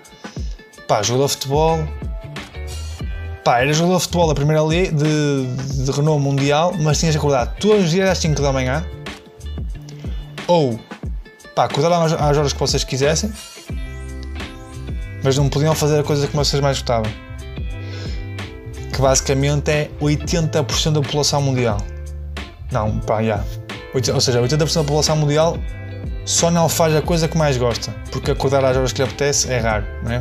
pá, 0.87 1.03
jogador 1.03 1.27
de 1.27 1.33
futebol. 1.33 1.79
Pá, 3.45 3.61
era 3.61 3.73
jogador 3.73 3.97
de 3.97 4.03
futebol 4.05 4.29
da 4.29 4.35
primeira 4.35 4.63
liga 4.63 4.93
de, 4.93 5.85
de 5.85 5.91
renome 5.91 6.23
mundial, 6.23 6.73
mas 6.81 6.99
tinhas 6.99 7.13
de 7.13 7.19
acordar 7.19 7.47
todos 7.57 7.85
os 7.85 7.91
dias 7.91 8.09
às 8.09 8.19
5 8.19 8.41
da 8.41 8.53
manhã. 8.53 8.87
Ou, 10.47 10.79
pá, 11.55 11.65
acordaram 11.65 12.03
às 12.05 12.37
horas 12.37 12.53
que 12.53 12.59
vocês 12.59 12.85
quisessem, 12.85 13.33
mas 15.23 15.37
não 15.37 15.49
podiam 15.49 15.75
fazer 15.75 16.01
a 16.01 16.03
coisa 16.05 16.27
que 16.27 16.35
vocês 16.35 16.63
mais 16.63 16.79
gostavam. 16.79 17.26
Que 18.97 19.03
basicamente 19.03 19.71
é 19.71 19.91
80% 20.01 20.93
da 20.93 21.03
população 21.03 21.43
mundial. 21.43 21.77
Não, 22.73 22.99
pá, 23.01 23.17
já. 23.17 23.45
Yeah. 23.95 24.15
Ou 24.15 24.21
seja, 24.21 24.41
80% 24.41 24.57
da 24.59 24.83
população 24.85 25.17
mundial 25.17 25.59
só 26.25 26.51
não 26.51 26.67
faz 26.67 26.97
a 26.97 27.03
coisa 27.03 27.29
que 27.29 27.37
mais 27.37 27.59
gosta, 27.59 27.95
porque 28.11 28.31
acordar 28.31 28.65
às 28.65 28.75
horas 28.75 28.93
que 28.93 29.03
lhe 29.03 29.09
apetece 29.09 29.53
é 29.53 29.59
raro, 29.59 29.85
não 30.03 30.13
é? 30.13 30.21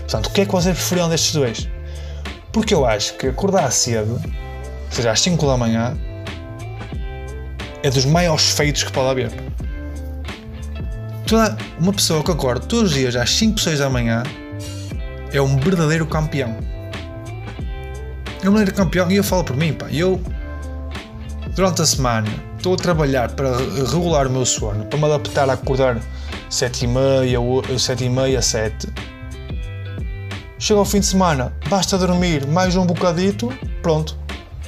Portanto, 0.00 0.26
o 0.26 0.30
que 0.30 0.40
é 0.40 0.46
que 0.46 0.50
vocês 0.50 0.76
preferiam 0.76 1.08
destes 1.08 1.32
dois? 1.32 1.68
Porque 2.52 2.74
eu 2.74 2.84
acho 2.84 3.14
que 3.14 3.28
acordar 3.28 3.70
cedo, 3.70 4.20
ou 4.20 4.92
seja, 4.92 5.12
às 5.12 5.20
5 5.20 5.46
da 5.46 5.56
manhã, 5.56 5.96
é 7.84 7.90
dos 7.90 8.04
maiores 8.04 8.50
feitos 8.50 8.82
que 8.82 8.90
pode 8.90 9.10
haver. 9.10 9.30
Toda 11.24 11.56
uma 11.78 11.92
pessoa 11.92 12.24
que 12.24 12.32
acorda 12.32 12.66
todos 12.66 12.90
os 12.90 12.96
dias 12.96 13.14
às 13.14 13.30
5, 13.30 13.60
6 13.60 13.78
da 13.78 13.88
manhã 13.88 14.24
é 15.32 15.40
um 15.40 15.56
verdadeiro 15.56 16.04
campeão. 16.04 16.77
É 18.42 18.48
um 18.48 18.52
verdadeiro 18.52 18.74
campeão 18.74 19.10
e 19.10 19.16
eu 19.16 19.24
falo 19.24 19.44
por 19.44 19.56
mim, 19.56 19.72
pá. 19.72 19.86
Eu, 19.90 20.20
durante 21.54 21.82
a 21.82 21.86
semana, 21.86 22.28
estou 22.56 22.74
a 22.74 22.76
trabalhar 22.76 23.32
para 23.32 23.56
regular 23.56 24.26
o 24.26 24.30
meu 24.30 24.46
sono, 24.46 24.84
para 24.84 24.98
me 24.98 25.04
adaptar 25.06 25.48
a 25.50 25.54
acordar 25.54 25.98
7 26.50 26.84
e 26.84 26.88
meia, 26.88 27.38
7 27.78 28.04
e 28.04 28.08
meia, 28.08 28.40
7 28.40 28.88
Chega 30.60 30.80
ao 30.80 30.84
fim 30.84 30.98
de 30.98 31.06
semana, 31.06 31.52
basta 31.68 31.96
dormir 31.96 32.44
mais 32.48 32.74
um 32.74 32.84
bocadito, 32.84 33.48
pronto, 33.80 34.16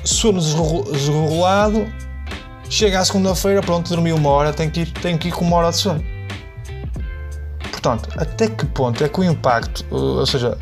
sono 0.04 0.40
desregulado. 0.40 1.84
Chega 2.68 3.00
à 3.00 3.04
segunda-feira, 3.04 3.60
pronto, 3.60 3.88
dormi 3.88 4.12
uma 4.12 4.30
hora, 4.30 4.52
tenho 4.52 4.70
que, 4.70 4.82
ir, 4.82 4.92
tenho 4.92 5.18
que 5.18 5.28
ir 5.28 5.32
com 5.32 5.44
uma 5.44 5.56
hora 5.56 5.70
de 5.70 5.78
sono. 5.78 6.04
Portanto, 7.72 8.08
até 8.16 8.46
que 8.46 8.64
ponto 8.66 9.02
é 9.02 9.08
que 9.08 9.18
o 9.18 9.24
impacto, 9.24 9.84
ou 9.90 10.24
seja, 10.24 10.56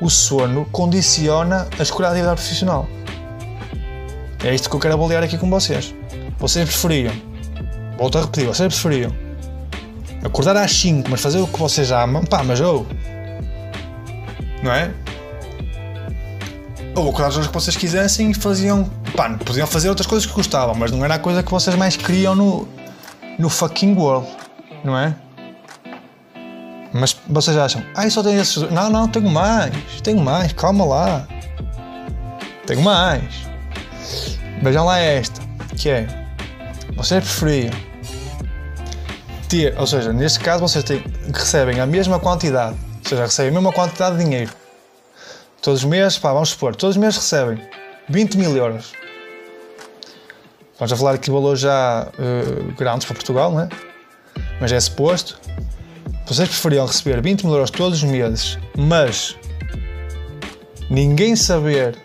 o 0.00 0.08
sono, 0.08 0.64
condiciona 0.66 1.68
a 1.78 1.82
escolha 1.82 2.08
da 2.08 2.12
atividade 2.12 2.40
profissional? 2.40 2.88
É 4.44 4.54
isto 4.54 4.70
que 4.70 4.76
eu 4.76 4.80
quero 4.80 4.94
avaliar 4.94 5.22
aqui 5.22 5.36
com 5.36 5.50
vocês. 5.50 5.94
Vocês 6.38 6.68
preferiam, 6.68 7.12
volto 7.96 8.18
a 8.18 8.20
repetir, 8.22 8.46
vocês 8.46 8.72
preferiam 8.72 9.28
acordar 10.24 10.56
às 10.56 10.72
5, 10.72 11.10
mas 11.10 11.20
fazer 11.20 11.38
o 11.38 11.46
que 11.46 11.58
vocês 11.58 11.90
amam, 11.90 12.24
pá, 12.24 12.42
mas 12.42 12.60
ou. 12.60 12.86
Não 14.62 14.72
é? 14.72 14.92
Ou 16.94 17.08
acordar 17.08 17.28
as 17.28 17.34
horas 17.36 17.46
que 17.46 17.54
vocês 17.54 17.76
quisessem 17.76 18.30
e 18.30 18.34
faziam. 18.34 18.90
Pá, 19.16 19.30
podiam 19.44 19.66
fazer 19.66 19.88
outras 19.88 20.06
coisas 20.06 20.26
que 20.26 20.34
gostavam, 20.34 20.74
mas 20.74 20.90
não 20.90 21.04
era 21.04 21.14
a 21.14 21.18
coisa 21.18 21.42
que 21.42 21.50
vocês 21.50 21.74
mais 21.76 21.96
queriam 21.96 22.34
no, 22.34 22.68
no 23.38 23.48
fucking 23.48 23.94
world, 23.94 24.28
não 24.84 24.96
é? 24.96 25.14
Mas 26.98 27.16
vocês 27.28 27.56
acham, 27.56 27.82
ah, 27.94 28.08
só 28.10 28.22
tenho 28.22 28.40
esses. 28.40 28.56
Não, 28.70 28.90
não, 28.90 29.08
tenho 29.08 29.28
mais, 29.28 29.72
tenho 30.02 30.18
mais, 30.18 30.52
calma 30.52 30.84
lá. 30.84 31.28
Tenho 32.66 32.82
mais. 32.82 33.46
Vejam 34.62 34.84
lá 34.84 34.98
esta, 34.98 35.40
que 35.76 35.88
é. 35.88 36.06
Vocês 36.96 37.22
preferiam 37.22 37.72
ter, 39.48 39.78
ou 39.78 39.86
seja, 39.86 40.12
neste 40.12 40.40
caso 40.40 40.60
vocês 40.60 40.84
têm, 40.84 41.02
recebem 41.32 41.80
a 41.80 41.86
mesma 41.86 42.18
quantidade 42.18 42.76
ou 43.08 43.08
seja, 43.08 43.22
recebem 43.22 43.50
a 43.50 43.54
mesma 43.54 43.72
quantidade 43.72 44.18
de 44.18 44.24
dinheiro. 44.24 44.52
Todos 45.62 45.80
os 45.80 45.88
meses, 45.88 46.18
pá, 46.18 46.32
vamos 46.32 46.50
supor, 46.50 46.76
todos 46.76 46.96
os 46.96 47.00
meses 47.00 47.16
recebem 47.16 47.58
20 48.08 48.36
mil 48.36 48.54
euros. 48.54 48.92
Vamos 50.78 50.92
a 50.92 50.96
falar 50.96 51.14
aqui 51.14 51.24
de 51.24 51.30
valores 51.30 51.60
já 51.60 52.06
uh, 52.06 52.72
grandes 52.74 53.06
para 53.06 53.14
Portugal, 53.14 53.50
não 53.50 53.62
é? 53.62 53.68
Mas 54.60 54.72
é 54.72 54.78
suposto. 54.78 55.40
Vocês 56.28 56.46
preferiam 56.46 56.84
receber 56.84 57.22
20 57.22 57.44
mil 57.44 57.54
euros 57.54 57.70
todos 57.70 58.02
os 58.02 58.04
meses, 58.04 58.58
mas 58.76 59.34
ninguém 60.90 61.34
saber 61.34 61.96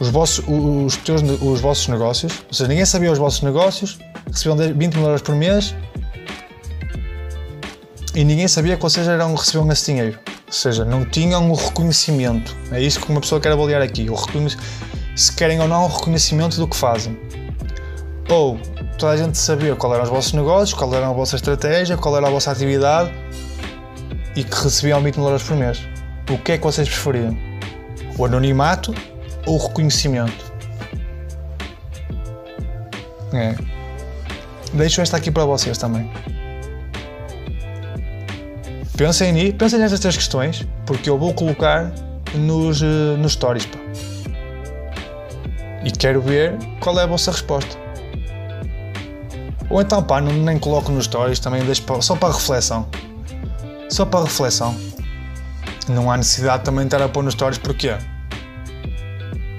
os 0.00 0.08
vossos, 0.08 0.44
os, 0.48 0.98
os 1.40 1.60
vossos 1.60 1.86
negócios, 1.86 2.42
ou 2.48 2.52
seja, 2.52 2.66
ninguém 2.66 2.84
sabia 2.84 3.12
os 3.12 3.18
vossos 3.18 3.40
negócios, 3.42 4.00
recebiam 4.26 4.56
20 4.56 4.94
mil 4.96 5.04
euros 5.04 5.22
por 5.22 5.36
mês 5.36 5.76
e 8.16 8.24
ninguém 8.24 8.48
sabia 8.48 8.76
que 8.76 8.82
vocês 8.82 9.06
eram, 9.06 9.32
recebiam 9.36 9.70
esse 9.70 9.92
dinheiro. 9.92 10.18
Ou 10.48 10.52
seja, 10.52 10.84
não 10.84 11.04
tinham 11.04 11.52
o 11.52 11.54
reconhecimento. 11.54 12.54
É 12.72 12.82
isso 12.82 13.00
que 13.00 13.08
uma 13.08 13.20
pessoa 13.20 13.40
quer 13.40 13.52
avaliar 13.52 13.80
aqui. 13.80 14.10
O 14.10 14.16
se 15.14 15.32
querem 15.34 15.60
ou 15.60 15.68
não 15.68 15.84
o 15.84 15.88
reconhecimento 15.88 16.56
do 16.56 16.66
que 16.66 16.76
fazem. 16.76 17.16
Ou 18.28 18.58
toda 18.98 19.12
a 19.12 19.16
gente 19.16 19.36
sabia 19.38 19.74
qual 19.74 19.94
eram 19.94 20.04
os 20.04 20.10
vossos 20.10 20.32
negócios, 20.32 20.74
qual 20.74 20.94
era 20.94 21.08
a 21.08 21.12
vossa 21.12 21.36
estratégia, 21.36 21.96
qual 21.96 22.16
era 22.16 22.26
a 22.26 22.30
vossa 22.30 22.50
atividade 22.50 23.12
e 24.36 24.44
que 24.44 24.54
recebiam 24.54 25.02
20 25.02 25.16
mil 25.16 25.26
euros 25.26 25.42
por 25.42 25.56
mês. 25.56 25.80
O 26.30 26.38
que 26.38 26.52
é 26.52 26.58
que 26.58 26.64
vocês 26.64 26.88
preferiam? 26.88 27.36
O 28.16 28.24
anonimato 28.24 28.94
ou 29.46 29.56
o 29.56 29.66
reconhecimento? 29.66 30.52
É. 33.32 33.54
Deixo 34.72 35.00
esta 35.00 35.16
aqui 35.16 35.30
para 35.30 35.44
vocês 35.44 35.76
também. 35.76 36.10
Pensem, 38.96 39.32
nisso, 39.32 39.54
pensem 39.56 39.78
nestas 39.78 40.00
três 40.00 40.16
questões, 40.16 40.66
porque 40.86 41.08
eu 41.08 41.18
vou 41.18 41.34
colocar 41.34 41.92
nos, 42.34 42.82
eh, 42.82 43.16
nos 43.18 43.32
stories. 43.32 43.66
Pá. 43.66 43.78
E 45.84 45.90
quero 45.90 46.20
ver 46.20 46.56
qual 46.78 46.98
é 47.00 47.02
a 47.02 47.06
vossa 47.06 47.32
resposta. 47.32 47.81
Ou 49.72 49.82
então, 49.82 50.02
pá, 50.02 50.20
não, 50.20 50.32
nem 50.32 50.58
coloco 50.58 50.92
nos 50.92 51.06
stories, 51.06 51.40
também 51.40 51.64
deixo 51.64 51.82
para, 51.82 52.00
só 52.00 52.14
para 52.14 52.32
reflexão. 52.32 52.86
Só 53.88 54.04
para 54.04 54.22
reflexão. 54.22 54.76
Não 55.88 56.12
há 56.12 56.16
necessidade 56.16 56.62
também 56.62 56.86
de 56.86 56.94
estar 56.94 57.04
a 57.04 57.08
pôr 57.08 57.24
nos 57.24 57.34
stories, 57.34 57.58
porquê? 57.58 57.96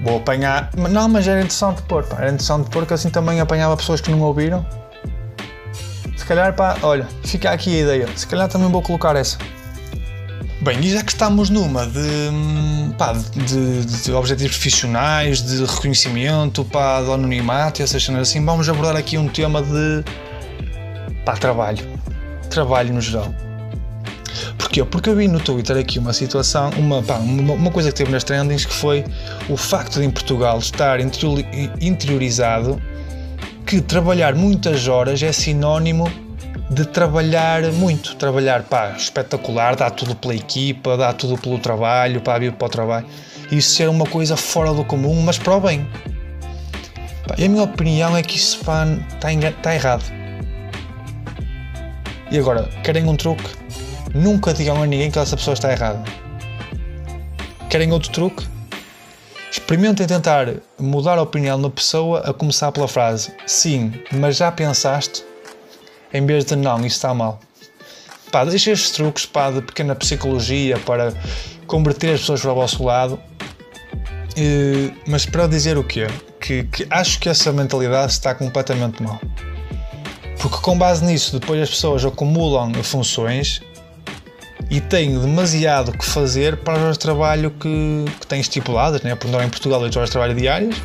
Vou 0.02 0.16
apanhar. 0.16 0.70
Não, 0.74 1.08
mas 1.08 1.28
era 1.28 1.40
interessante 1.40 1.82
pôr, 1.82 2.04
pá. 2.04 2.16
Era 2.16 2.28
interessante 2.28 2.70
pôr 2.70 2.86
que 2.86 2.94
assim 2.94 3.10
também 3.10 3.40
apanhava 3.40 3.76
pessoas 3.76 4.00
que 4.00 4.10
não 4.10 4.20
ouviram 4.22 4.64
se 6.24 6.28
calhar, 6.28 6.54
pá, 6.54 6.78
olha, 6.80 7.06
fica 7.22 7.50
aqui 7.50 7.76
a 7.76 7.82
ideia. 7.82 8.08
Se 8.16 8.26
calhar 8.26 8.48
também 8.48 8.70
vou 8.70 8.80
colocar 8.80 9.14
essa. 9.14 9.36
Bem, 10.64 10.80
e 10.80 10.90
já 10.92 11.02
que 11.02 11.12
estamos 11.12 11.50
numa 11.50 11.86
de, 11.86 12.30
pá, 12.96 13.12
de, 13.12 13.84
de 13.84 14.12
objetivos 14.12 14.56
profissionais, 14.56 15.42
de 15.42 15.62
reconhecimento, 15.62 16.64
pá, 16.64 17.02
de 17.02 17.10
anonimato 17.10 17.82
e 17.82 17.84
essas 17.84 18.02
cenas 18.02 18.30
assim, 18.30 18.42
vamos 18.42 18.66
abordar 18.66 18.96
aqui 18.96 19.18
um 19.18 19.28
tema 19.28 19.60
de 19.60 20.02
pá, 21.22 21.34
trabalho. 21.34 21.86
Trabalho 22.48 22.94
no 22.94 23.00
geral. 23.02 23.34
Porquê? 24.56 24.82
Porque 24.82 25.10
eu 25.10 25.16
vi 25.16 25.28
no 25.28 25.38
Twitter 25.38 25.76
aqui 25.76 25.98
uma 25.98 26.14
situação, 26.14 26.70
uma, 26.78 27.02
pá, 27.02 27.16
uma, 27.16 27.52
uma, 27.52 27.70
coisa 27.70 27.90
que 27.90 27.96
teve 27.96 28.10
nas 28.10 28.24
trendings 28.24 28.64
que 28.64 28.72
foi 28.72 29.04
o 29.50 29.58
facto 29.58 30.00
de 30.00 30.06
em 30.06 30.10
Portugal 30.10 30.58
estar 30.58 30.98
interiorizado 31.78 32.80
que 33.66 33.82
trabalhar 33.82 34.34
muitas 34.34 34.88
horas 34.88 35.22
é 35.22 35.30
sinónimo 35.30 36.10
de 36.74 36.84
trabalhar 36.84 37.62
muito, 37.72 38.16
trabalhar 38.16 38.64
pá, 38.64 38.94
espetacular, 38.96 39.76
dá 39.76 39.88
tudo 39.90 40.16
pela 40.16 40.34
equipa, 40.34 40.96
dá 40.96 41.12
tudo 41.12 41.38
pelo 41.38 41.56
trabalho, 41.56 42.20
pá, 42.20 42.36
vir 42.36 42.52
para 42.52 42.66
o 42.66 42.68
trabalho. 42.68 43.06
Isso 43.52 43.76
ser 43.76 43.88
uma 43.88 44.04
coisa 44.04 44.36
fora 44.36 44.74
do 44.74 44.84
comum, 44.84 45.22
mas 45.22 45.38
para 45.38 45.54
o 45.54 45.60
bem. 45.60 45.88
Pá, 47.28 47.36
a 47.38 47.48
minha 47.48 47.62
opinião 47.62 48.16
é 48.16 48.22
que 48.22 48.36
isso 48.36 48.58
está, 48.58 48.84
está 49.48 49.74
errado. 49.74 50.04
E 52.28 52.38
agora, 52.38 52.68
querem 52.82 53.08
um 53.08 53.14
truque? 53.14 53.48
Nunca 54.12 54.52
digam 54.52 54.82
a 54.82 54.86
ninguém 54.86 55.12
que 55.12 55.18
essa 55.18 55.36
pessoa 55.36 55.54
está 55.54 55.70
errada. 55.70 56.02
Querem 57.70 57.92
outro 57.92 58.10
truque? 58.10 58.44
Experimentem 59.48 60.08
tentar 60.08 60.48
mudar 60.76 61.18
a 61.18 61.22
opinião 61.22 61.60
da 61.62 61.70
pessoa 61.70 62.20
a 62.28 62.34
começar 62.34 62.72
pela 62.72 62.88
frase 62.88 63.32
sim, 63.46 63.92
mas 64.12 64.36
já 64.36 64.50
pensaste? 64.50 65.33
Em 66.14 66.24
vez 66.24 66.44
de 66.44 66.54
não, 66.54 66.78
isso 66.78 66.96
está 66.96 67.12
mal. 67.12 67.40
Pá, 68.30 68.44
deixem 68.44 68.72
estes 68.72 68.92
truques 68.92 69.26
pá, 69.26 69.50
de 69.50 69.60
pequena 69.60 69.96
psicologia 69.96 70.78
para 70.78 71.12
converter 71.66 72.14
as 72.14 72.20
pessoas 72.20 72.40
para 72.40 72.52
o 72.52 72.54
vosso 72.54 72.84
lado. 72.84 73.20
E, 74.36 74.92
mas 75.08 75.26
para 75.26 75.48
dizer 75.48 75.76
o 75.76 75.82
quê? 75.82 76.06
Que, 76.40 76.62
que 76.64 76.86
acho 76.88 77.18
que 77.18 77.28
essa 77.28 77.52
mentalidade 77.52 78.12
está 78.12 78.32
completamente 78.32 79.02
mal. 79.02 79.20
Porque 80.40 80.58
com 80.58 80.78
base 80.78 81.04
nisso, 81.04 81.38
depois 81.38 81.60
as 81.60 81.70
pessoas 81.70 82.04
acumulam 82.04 82.72
funções 82.84 83.60
e 84.70 84.80
têm 84.80 85.18
demasiado 85.18 85.92
que 85.92 86.04
fazer 86.04 86.58
para 86.58 86.88
as 86.88 86.92
de 86.92 86.98
trabalho 87.00 87.50
que, 87.50 88.04
que 88.20 88.26
têm 88.26 88.40
estipuladas, 88.40 89.02
né? 89.02 89.16
por 89.16 89.28
em 89.28 89.48
Portugal 89.48 89.80
8 89.80 89.96
horas 89.96 90.08
de 90.10 90.12
trabalho 90.12 90.34
diárias. 90.34 90.76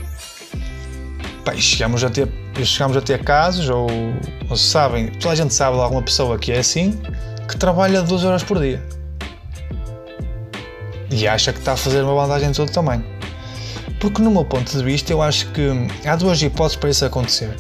E 1.56 1.62
chegamos 1.62 2.04
a 2.04 2.10
ter, 2.10 2.30
chegamos 2.64 2.96
a 2.96 3.02
ter 3.02 3.24
casos, 3.24 3.70
ou, 3.70 3.88
ou 4.50 4.56
sabem, 4.56 5.08
toda 5.08 5.34
a 5.34 5.36
gente 5.36 5.54
sabe 5.54 5.78
de 5.78 5.82
alguma 5.82 6.02
pessoa 6.02 6.38
que 6.38 6.52
é 6.52 6.60
assim, 6.60 7.00
que 7.48 7.58
trabalha 7.58 8.02
12 8.02 8.26
horas 8.26 8.44
por 8.44 8.60
dia. 8.60 8.84
E 11.12 11.28
acha 11.28 11.52
que 11.52 11.60
está 11.60 11.74
a 11.74 11.78
fazer 11.78 12.04
uma 12.04 12.14
bandagem 12.14 12.52
de 12.52 12.58
todo 12.58 12.72
tamanho. 12.72 13.04
Porque 14.00 14.22
no 14.22 14.30
meu 14.32 14.46
ponto 14.46 14.72
de 14.72 14.84
vista 14.84 15.12
eu 15.12 15.22
acho 15.22 15.52
que 15.52 15.70
há 16.06 16.16
duas 16.16 16.42
hipóteses 16.42 16.78
para 16.78 16.90
isso 16.90 17.06
acontecer. 17.06 17.56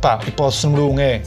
Pá, 0.00 0.20
hipótese 0.26 0.66
número 0.66 0.90
1 0.90 0.92
um 0.92 1.00
é 1.00 1.22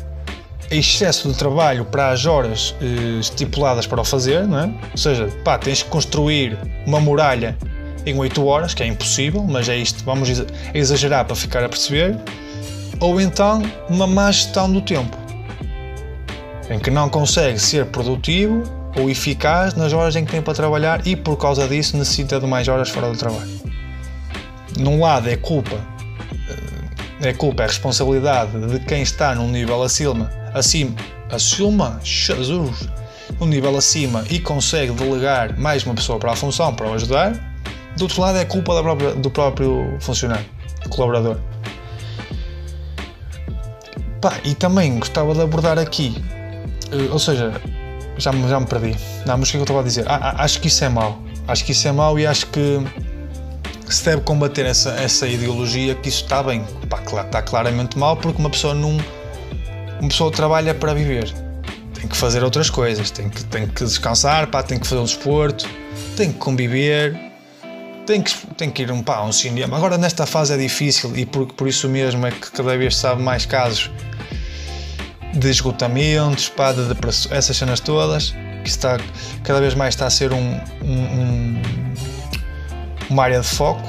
excesso 0.72 1.32
de 1.32 1.38
trabalho 1.38 1.84
para 1.86 2.12
as 2.12 2.26
horas 2.26 2.76
eh, 2.80 3.20
estipuladas 3.20 3.88
para 3.88 4.02
o 4.02 4.06
fazer, 4.06 4.48
não 4.48 4.60
é? 4.60 4.66
Ou 4.92 4.98
seja, 4.98 5.28
pá, 5.44 5.58
tens 5.58 5.82
que 5.82 5.90
construir 5.90 6.58
uma 6.86 7.00
muralha 7.00 7.58
em 8.10 8.18
8 8.18 8.46
horas, 8.46 8.74
que 8.74 8.84
é 8.84 8.88
impossível, 8.88 9.44
mas 9.44 9.70
é 9.70 9.78
isto, 9.78 10.04
vamos 10.04 10.30
exagerar 10.74 11.26
para 11.26 11.36
ficar 11.36 11.64
a 11.64 11.70
perceber. 11.70 12.18
Ou 13.00 13.20
então 13.22 13.62
uma 13.90 14.06
má 14.06 14.32
gestão 14.32 14.72
do 14.72 14.82
tempo, 14.82 15.18
em 16.70 16.80
que 16.80 16.92
não 16.92 17.10
consegue 17.10 17.58
ser 17.60 17.86
produtivo 17.86 18.64
ou 18.98 19.10
eficaz 19.10 19.76
nas 19.76 19.94
horas 19.94 20.16
em 20.16 20.26
que 20.26 20.32
tem 20.32 20.42
para 20.42 20.54
trabalhar 20.54 21.06
e 21.08 21.16
por 21.16 21.38
causa 21.38 21.68
disso 21.68 21.96
necessita 21.96 22.40
de 22.40 22.46
mais 22.46 22.68
horas 22.68 22.90
fora 22.90 23.10
do 23.10 23.18
trabalho. 23.18 23.60
Num 24.78 25.00
lado 25.00 25.30
é 25.30 25.38
culpa, 25.38 25.78
eh, 27.22 27.30
é 27.30 27.34
culpa, 27.34 27.64
é 27.64 27.68
responsabilidade 27.68 28.52
de 28.68 28.80
quem 28.80 29.02
está 29.02 29.34
num 29.36 29.50
nível 29.50 29.82
acima 29.82 30.30
acima, 30.54 30.96
acima, 31.32 32.00
Jesus, 32.04 32.88
um 33.40 33.46
nível 33.46 33.78
acima 33.78 34.24
e 34.30 34.40
consegue 34.40 34.92
delegar 34.94 35.58
mais 35.58 35.84
uma 35.86 35.96
pessoa 35.96 36.20
para 36.20 36.32
a 36.32 36.36
função, 36.36 36.74
para 36.74 36.88
o 36.88 36.94
ajudar, 36.94 37.34
do 38.00 38.04
outro 38.04 38.22
lado 38.22 38.38
é 38.38 38.46
culpa 38.46 38.82
própria, 38.82 39.14
do 39.14 39.30
próprio 39.30 39.98
funcionário, 40.00 40.46
colaborador. 40.90 41.38
Pá, 44.22 44.40
e 44.44 44.56
também 44.56 44.98
gostava 45.00 45.34
de 45.34 45.42
abordar 45.42 45.78
aqui, 45.78 46.16
eh, 46.92 47.10
ou 47.12 47.20
seja, 47.20 47.62
já 48.18 48.32
me, 48.32 48.48
já 48.50 48.60
me 48.60 48.66
perdi. 48.66 48.96
Não, 49.26 49.38
mas 49.38 49.50
o 49.50 49.52
que 49.52 49.58
é 49.58 49.60
eu 49.60 49.64
estava 49.64 49.82
a 49.82 49.84
dizer? 49.84 50.06
Ah, 50.08 50.20
ah, 50.22 50.44
acho 50.44 50.62
que 50.62 50.68
isso 50.68 50.84
é 50.84 50.90
mau. 50.90 51.22
Acho 51.48 51.66
que 51.66 51.74
isso 51.74 51.88
é 51.88 51.92
mau 51.92 52.18
e 52.18 52.26
acho 52.26 52.48
que 52.48 52.82
se 53.90 54.06
deve 54.06 54.22
combater 54.22 54.66
essa, 54.66 54.92
essa 54.92 55.28
ideologia 55.28 55.94
que 55.96 56.08
isso 56.08 56.24
está 56.24 56.42
bem. 56.42 56.64
Pá, 56.90 57.02
está 57.22 57.42
claramente 57.42 57.98
mal 57.98 58.16
porque 58.16 58.40
uma 58.40 58.50
pessoa 58.50 58.74
não 58.74 58.98
uma 60.00 60.08
pessoa 60.08 60.32
trabalha 60.32 60.74
para 60.74 60.94
viver. 60.94 61.34
Tem 61.94 62.08
que 62.08 62.16
fazer 62.16 62.44
outras 62.44 62.70
coisas, 62.70 63.12
tem 63.12 63.30
que, 63.30 63.44
tem 63.44 63.68
que 63.68 63.84
descansar, 63.84 64.48
pá, 64.48 64.64
tem 64.64 64.80
que 64.80 64.88
fazer 64.88 65.02
um 65.02 65.06
desporto, 65.06 65.68
tem 66.16 66.32
que 66.32 66.38
conviver, 66.38 67.29
tem 68.06 68.22
que, 68.22 68.34
tem 68.56 68.70
que 68.70 68.84
ir 68.84 68.92
um, 68.92 69.02
pá, 69.02 69.18
a 69.18 69.24
um 69.24 69.32
cinema. 69.32 69.78
Agora, 69.78 69.98
nesta 69.98 70.26
fase 70.26 70.54
é 70.54 70.58
difícil 70.58 71.16
e 71.16 71.26
por, 71.26 71.48
por 71.54 71.68
isso 71.68 71.88
mesmo 71.88 72.26
é 72.26 72.32
que 72.32 72.52
cada 72.52 72.78
vez 72.78 72.96
sabe 72.96 73.22
mais 73.22 73.46
casos 73.46 73.90
de 75.34 75.50
esgotamentos, 75.50 76.50
pá, 76.50 76.72
de 76.72 76.84
depressão, 76.86 77.32
essas 77.36 77.56
cenas 77.56 77.80
todas, 77.80 78.34
que 78.64 78.70
está, 78.70 78.98
cada 79.44 79.60
vez 79.60 79.74
mais 79.76 79.94
está 79.94 80.08
a 80.08 80.10
ser 80.10 80.34
um, 80.34 80.60
um 80.84 81.62
uma 83.10 83.24
área 83.24 83.42
de 83.42 83.48
foco. 83.48 83.82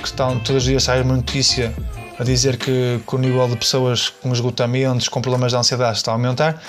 Que 0.00 0.06
estão, 0.06 0.38
todos 0.40 0.62
os 0.62 0.64
dias 0.64 0.82
sai 0.84 1.02
uma 1.02 1.16
notícia 1.16 1.72
a 2.18 2.24
dizer 2.24 2.56
que, 2.56 3.00
que 3.06 3.14
o 3.14 3.18
nível 3.18 3.46
de 3.46 3.56
pessoas 3.56 4.08
com 4.08 4.32
esgotamentos, 4.32 5.08
com 5.08 5.20
problemas 5.20 5.52
de 5.52 5.58
ansiedade 5.58 5.98
está 5.98 6.12
a 6.12 6.14
aumentar. 6.14 6.60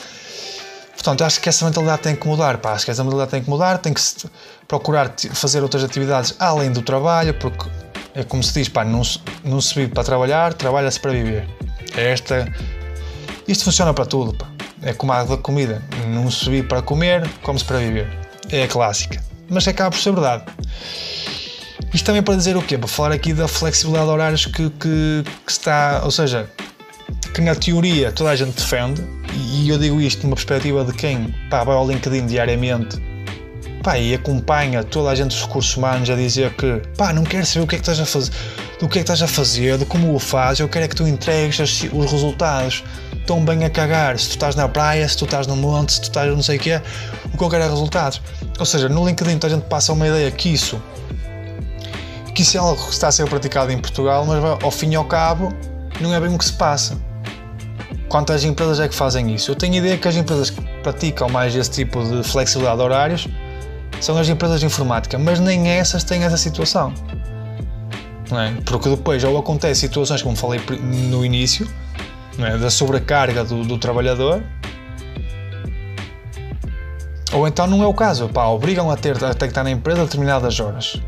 Portanto, 1.04 1.26
acho 1.26 1.42
que 1.42 1.50
essa 1.50 1.66
mentalidade 1.66 2.02
tem 2.02 2.16
que 2.16 2.26
mudar, 2.26 2.60
pá. 2.60 2.72
Acho 2.72 2.86
que 2.86 2.92
essa 2.92 3.04
mentalidade 3.04 3.32
tem 3.32 3.44
que 3.44 3.50
mudar, 3.50 3.78
tem 3.78 3.94
que 3.94 4.02
procurar 4.70 5.14
fazer 5.34 5.62
outras 5.62 5.84
atividades 5.84 6.34
além 6.40 6.72
do 6.72 6.82
trabalho, 6.82 7.34
porque 7.34 7.70
é 8.16 8.24
como 8.24 8.42
se 8.42 8.54
diz, 8.54 8.70
pá, 8.70 8.86
não, 8.86 9.02
não 9.44 9.60
se 9.60 9.76
vive 9.76 9.92
para 9.92 10.02
trabalhar, 10.02 10.54
trabalha-se 10.54 10.98
para 11.02 11.12
viver. 11.12 11.46
É 11.98 12.14
esta. 12.14 12.48
Isto 13.46 13.66
funciona 13.66 13.94
para 13.94 14.06
tudo, 14.06 14.34
pá. 14.34 14.48
É 14.82 14.94
como 14.94 15.12
a 15.12 15.18
água 15.18 15.36
da 15.36 15.44
comida. 15.44 15.82
Não 16.08 16.32
se 16.32 16.50
vive 16.50 16.70
para 16.70 16.82
comer, 16.82 17.30
come-se 17.42 17.66
para 17.66 17.80
viver. 17.80 18.08
É 18.50 18.64
a 18.64 18.68
clássica. 18.70 19.22
Mas 19.50 19.68
acaba 19.68 19.92
por 19.92 20.00
ser 20.00 20.14
verdade. 20.14 20.46
Isto 21.94 22.06
também 22.06 22.24
para 22.24 22.38
dizer 22.38 22.56
o 22.56 22.62
quê? 22.62 22.78
Para 22.78 22.88
falar 22.88 23.12
aqui 23.12 23.34
da 23.34 23.50
flexibilidade 23.50 24.06
de 24.06 24.14
horários 24.14 24.46
que, 24.46 24.70
que, 24.70 25.24
que 25.46 25.52
está, 25.52 26.00
ou 26.06 26.12
seja, 26.12 26.50
que 27.34 27.42
na 27.42 27.56
teoria 27.56 28.10
toda 28.10 28.30
a 28.30 28.36
gente 28.38 28.56
defende, 28.56 29.04
e 29.36 29.70
eu 29.70 29.78
digo 29.78 30.00
isto 30.02 30.24
numa 30.24 30.36
perspectiva 30.36 30.84
de 30.84 30.94
quem 30.94 31.34
pá, 31.50 31.64
vai 31.64 31.76
ao 31.76 31.88
LinkedIn 31.88 32.26
diariamente 32.26 33.02
pá, 33.84 33.98
e 33.98 34.14
acompanha 34.14 34.84
toda 34.84 35.10
a 35.10 35.16
gente 35.16 35.30
dos 35.30 35.42
recursos 35.42 35.76
humanos 35.76 36.10
a 36.10 36.16
dizer 36.16 36.54
que 36.54 36.82
pá, 36.98 37.12
não 37.14 37.24
quero 37.24 37.46
saber 37.46 37.66
o 37.66 37.68
que 37.68 37.76
é 37.76 37.78
que 37.78 37.82
estás 37.82 38.00
a 38.00 38.06
fazer, 38.06 38.32
do 38.80 38.88
que 38.88 39.00
é 39.00 39.04
que 39.04 39.12
estás 39.12 39.22
a 39.22 39.28
fazer, 39.28 39.78
de 39.78 39.86
como 39.86 40.16
o 40.16 40.20
fazes, 40.20 40.62
eu 40.62 40.70
quero 40.70 40.86
é 40.86 40.88
que 40.88 40.96
tu 40.96 41.08
entregues 41.08 41.60
os 41.92 42.12
resultados 42.12 42.84
tão 43.28 43.44
bem 43.44 43.64
a 43.64 43.70
cagar, 43.70 44.18
se 44.18 44.30
tu 44.30 44.32
estás 44.32 44.56
na 44.56 44.68
praia, 44.68 45.08
se 45.08 45.18
tu 45.18 45.26
estás 45.26 45.48
no 45.48 45.56
monte, 45.56 45.94
se 45.94 46.02
tu 46.02 46.06
estás 46.06 46.30
não 46.34 46.42
sei 46.42 46.58
o 46.58 46.60
que 46.60 46.72
é, 46.72 46.82
o 47.34 47.38
que 47.38 47.44
eu 47.44 47.50
quero 47.50 47.64
é 47.64 47.70
resultados. 47.70 48.22
Ou 48.60 48.66
seja, 48.66 48.90
no 48.90 49.06
LinkedIn 49.06 49.40
a 49.44 49.50
gente 49.50 49.64
passa 49.64 49.94
uma 49.94 50.08
ideia 50.08 50.30
que 50.32 50.50
isso 50.50 50.82
que 52.34 52.42
isso 52.42 52.58
é 52.58 52.60
algo 52.60 52.84
que 52.84 52.92
está 52.92 53.10
a 53.10 53.12
ser 53.12 53.30
praticado 53.30 53.72
em 53.72 53.78
Portugal, 53.78 54.26
mas 54.26 54.44
ao 54.64 54.72
fim 54.72 54.92
e 54.92 54.96
ao 54.96 55.06
cabo 55.06 55.54
não 56.02 56.14
é 56.14 56.20
bem 56.20 56.34
o 56.34 56.38
que 56.38 56.46
se 56.46 56.54
passa. 56.54 56.98
Quantas 58.14 58.44
empresas 58.44 58.80
é 58.80 58.88
que 58.88 58.94
fazem 58.94 59.34
isso? 59.34 59.50
Eu 59.50 59.56
tenho 59.56 59.74
ideia 59.74 59.98
que 59.98 60.08
as 60.08 60.16
empresas 60.16 60.52
que 60.52 60.62
praticam 60.84 61.28
mais 61.30 61.56
esse 61.56 61.72
tipo 61.72 62.04
de 62.04 62.22
flexibilidade 62.22 62.78
de 62.78 62.84
horários 62.84 63.28
são 64.00 64.16
as 64.20 64.30
empresas 64.30 64.60
de 64.60 64.68
informática, 64.68 65.18
mas 65.18 65.40
nem 65.40 65.68
essas 65.68 66.04
têm 66.04 66.24
essa 66.24 66.38
situação. 66.38 66.94
É? 68.32 68.62
Porque 68.66 68.88
depois 68.88 69.24
ou 69.24 69.36
acontece 69.36 69.80
situações, 69.80 70.22
como 70.22 70.36
falei 70.36 70.62
no 71.10 71.26
início, 71.26 71.68
é? 72.38 72.56
da 72.56 72.70
sobrecarga 72.70 73.44
do, 73.44 73.64
do, 73.64 73.80
trabalhador, 73.80 74.44
ou 77.34 77.48
então 77.48 77.66
não 77.66 77.82
é 77.82 77.88
o 77.88 77.96
caso, 77.96 78.30
pá, 78.30 78.46
obrigam 78.46 78.92
a 78.92 78.96
ter, 78.96 79.16
a 79.24 79.34
ter 79.34 79.46
que 79.48 79.52
estar 79.54 79.64
na 79.64 79.72
empresa 79.72 80.04
determinadas 80.04 80.60
horas. 80.60 81.02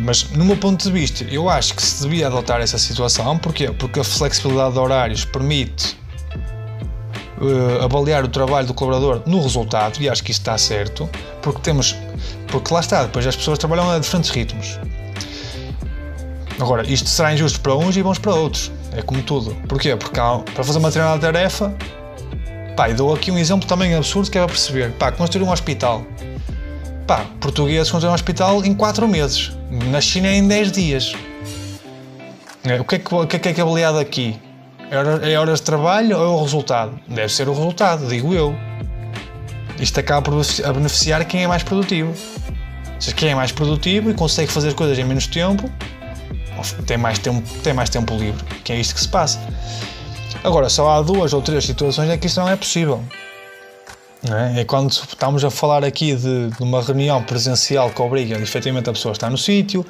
Mas, 0.00 0.30
no 0.30 0.44
meu 0.44 0.56
ponto 0.56 0.82
de 0.82 0.92
vista, 0.92 1.24
eu 1.24 1.48
acho 1.48 1.74
que 1.74 1.82
se 1.82 2.02
devia 2.02 2.26
adotar 2.26 2.60
essa 2.60 2.78
situação. 2.78 3.38
Porquê? 3.38 3.70
Porque 3.70 4.00
a 4.00 4.04
flexibilidade 4.04 4.74
de 4.74 4.78
horários 4.78 5.24
permite 5.24 5.96
uh, 7.40 7.84
avaliar 7.84 8.24
o 8.24 8.28
trabalho 8.28 8.66
do 8.66 8.74
colaborador 8.74 9.22
no 9.26 9.40
resultado, 9.42 10.00
e 10.00 10.08
acho 10.08 10.22
que 10.22 10.30
isso 10.30 10.40
está 10.40 10.58
certo, 10.58 11.08
porque 11.42 11.60
temos. 11.62 11.96
Porque 12.48 12.72
lá 12.72 12.80
está, 12.80 13.04
depois 13.04 13.26
as 13.26 13.36
pessoas 13.36 13.58
trabalham 13.58 13.90
a 13.90 13.98
diferentes 13.98 14.30
ritmos. 14.30 14.78
Agora, 16.60 16.84
isto 16.90 17.08
será 17.08 17.32
injusto 17.32 17.60
para 17.60 17.74
uns 17.76 17.96
e 17.96 18.02
bons 18.02 18.18
para 18.18 18.34
outros. 18.34 18.72
É 18.92 19.02
como 19.02 19.22
tudo. 19.22 19.54
Porquê? 19.68 19.94
Porque 19.94 20.18
há, 20.18 20.38
para 20.38 20.64
fazer 20.64 20.78
uma 20.78 20.88
determinada 20.88 21.20
tarefa, 21.20 21.72
pá, 22.76 22.88
e 22.88 22.94
dou 22.94 23.14
aqui 23.14 23.30
um 23.30 23.38
exemplo 23.38 23.68
também 23.68 23.94
absurdo 23.94 24.30
que 24.30 24.38
é 24.38 24.40
para 24.40 24.48
perceber. 24.48 24.90
Pá, 24.92 25.12
construir 25.12 25.44
um 25.44 25.52
hospital. 25.52 26.04
Pá, 27.08 27.24
portugueses 27.40 27.90
construíram 27.90 28.12
um 28.12 28.14
hospital 28.14 28.62
em 28.62 28.74
4 28.74 29.08
meses. 29.08 29.56
Na 29.70 29.98
China 29.98 30.28
é 30.28 30.34
em 30.34 30.46
10 30.46 30.70
dias. 30.70 31.14
É, 32.62 32.78
o 32.78 32.84
que 32.84 32.96
é 32.96 32.98
que, 32.98 33.14
o 33.14 33.26
que, 33.26 33.36
é, 33.36 33.38
que 33.38 33.48
é 33.48 33.62
avaliado 33.62 33.98
aqui? 33.98 34.38
É, 34.90 35.32
é 35.32 35.40
horas 35.40 35.60
de 35.60 35.64
trabalho 35.64 36.18
ou 36.18 36.22
é 36.22 36.28
o 36.28 36.42
resultado? 36.42 37.00
Deve 37.08 37.32
ser 37.32 37.48
o 37.48 37.54
resultado, 37.54 38.06
digo 38.06 38.34
eu. 38.34 38.54
Isto 39.80 40.00
acaba 40.00 40.20
por 40.20 40.34
a 40.38 40.72
beneficiar 40.74 41.24
quem 41.24 41.44
é 41.44 41.46
mais 41.46 41.62
produtivo. 41.62 42.12
Se 43.00 43.14
quem 43.14 43.30
é 43.30 43.34
mais 43.34 43.52
produtivo 43.52 44.10
e 44.10 44.14
consegue 44.14 44.52
fazer 44.52 44.74
coisas 44.74 44.98
em 44.98 45.04
menos 45.04 45.26
tempo, 45.26 45.70
tem 46.86 46.98
mais 46.98 47.18
tempo, 47.18 47.42
tem 47.62 47.72
mais 47.72 47.88
tempo 47.88 48.14
livre, 48.18 48.44
que 48.62 48.70
é 48.70 48.78
isto 48.78 48.94
que 48.94 49.00
se 49.00 49.08
passa. 49.08 49.40
Agora, 50.44 50.68
só 50.68 50.90
há 50.90 51.00
duas 51.00 51.32
ou 51.32 51.40
três 51.40 51.64
situações 51.64 52.10
em 52.10 52.18
que 52.18 52.26
isso 52.26 52.38
não 52.38 52.50
é 52.50 52.54
possível. 52.54 53.02
É? 54.24 54.60
é 54.60 54.64
quando 54.64 54.90
estamos 54.90 55.44
a 55.44 55.50
falar 55.50 55.84
aqui 55.84 56.14
de, 56.14 56.50
de, 56.50 56.62
uma 56.62 56.82
reunião 56.82 57.22
presencial 57.22 57.90
que 57.90 58.02
obriga 58.02 58.36
efetivamente 58.38 58.90
a 58.90 58.92
pessoa 58.92 59.12
a 59.12 59.14
estar 59.14 59.30
no 59.30 59.38
sítio, 59.38 59.86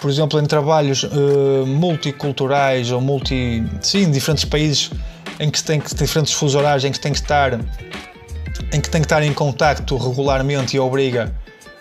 por 0.00 0.10
exemplo, 0.10 0.40
em 0.40 0.46
trabalhos 0.46 1.04
uh, 1.04 1.64
multiculturais 1.66 2.90
ou 2.90 3.00
multi. 3.00 3.62
sim, 3.80 4.10
diferentes 4.10 4.44
países 4.44 4.90
em 5.38 5.48
que 5.48 5.62
tem 5.62 5.80
que, 5.80 5.94
diferentes 5.94 6.32
fusos 6.32 6.56
horários 6.56 6.84
em 6.84 6.90
que 6.90 6.98
tem 6.98 7.12
que 7.12 7.18
estar 7.18 7.54
em 7.54 8.80
que 8.80 8.88
tem 8.88 9.00
que 9.00 9.06
estar 9.06 9.22
em 9.22 9.32
contacto 9.32 9.96
regularmente 9.96 10.76
e 10.76 10.80
obriga 10.80 11.32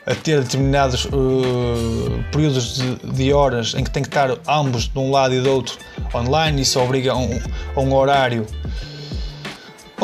a 0.05 0.15
ter 0.15 0.41
determinados 0.41 1.05
uh, 1.05 2.23
períodos 2.31 2.75
de, 2.75 2.95
de, 3.13 3.33
horas 3.33 3.73
em 3.75 3.83
que 3.83 3.91
tem 3.91 4.01
que 4.03 4.09
estar 4.09 4.29
ambos 4.47 4.87
de 4.87 4.97
um 4.97 5.11
lado 5.11 5.33
e 5.33 5.41
do 5.41 5.49
outro 5.49 5.77
online, 6.13 6.61
isso 6.61 6.79
obriga 6.79 7.11
a 7.11 7.17
um, 7.17 7.39
a 7.75 7.79
um 7.79 7.93
horário 7.93 8.45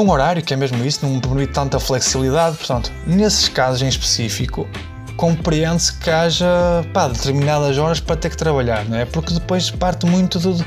um 0.02 0.10
horário 0.10 0.42
que 0.42 0.54
é 0.54 0.58
mesmo 0.58 0.84
isso, 0.86 1.06
não 1.06 1.20
permite 1.20 1.54
tanta 1.54 1.80
flexibilidade, 1.80 2.58
portanto, 2.58 2.92
nesses 3.06 3.50
casos 3.50 3.82
em 3.82 3.88
específico, 3.88 4.68
compreende-se 5.16 5.94
que 5.94 6.10
haja 6.10 6.46
pá, 6.94 7.08
determinadas 7.08 7.78
horas 7.78 8.00
para 8.00 8.16
ter 8.16 8.30
que 8.30 8.38
trabalhar, 8.38 8.86
não 8.86 8.98
é? 8.98 9.06
Porque 9.06 9.34
depois 9.34 9.72
parte 9.72 10.06
muito 10.06 10.40
do, 10.40 10.66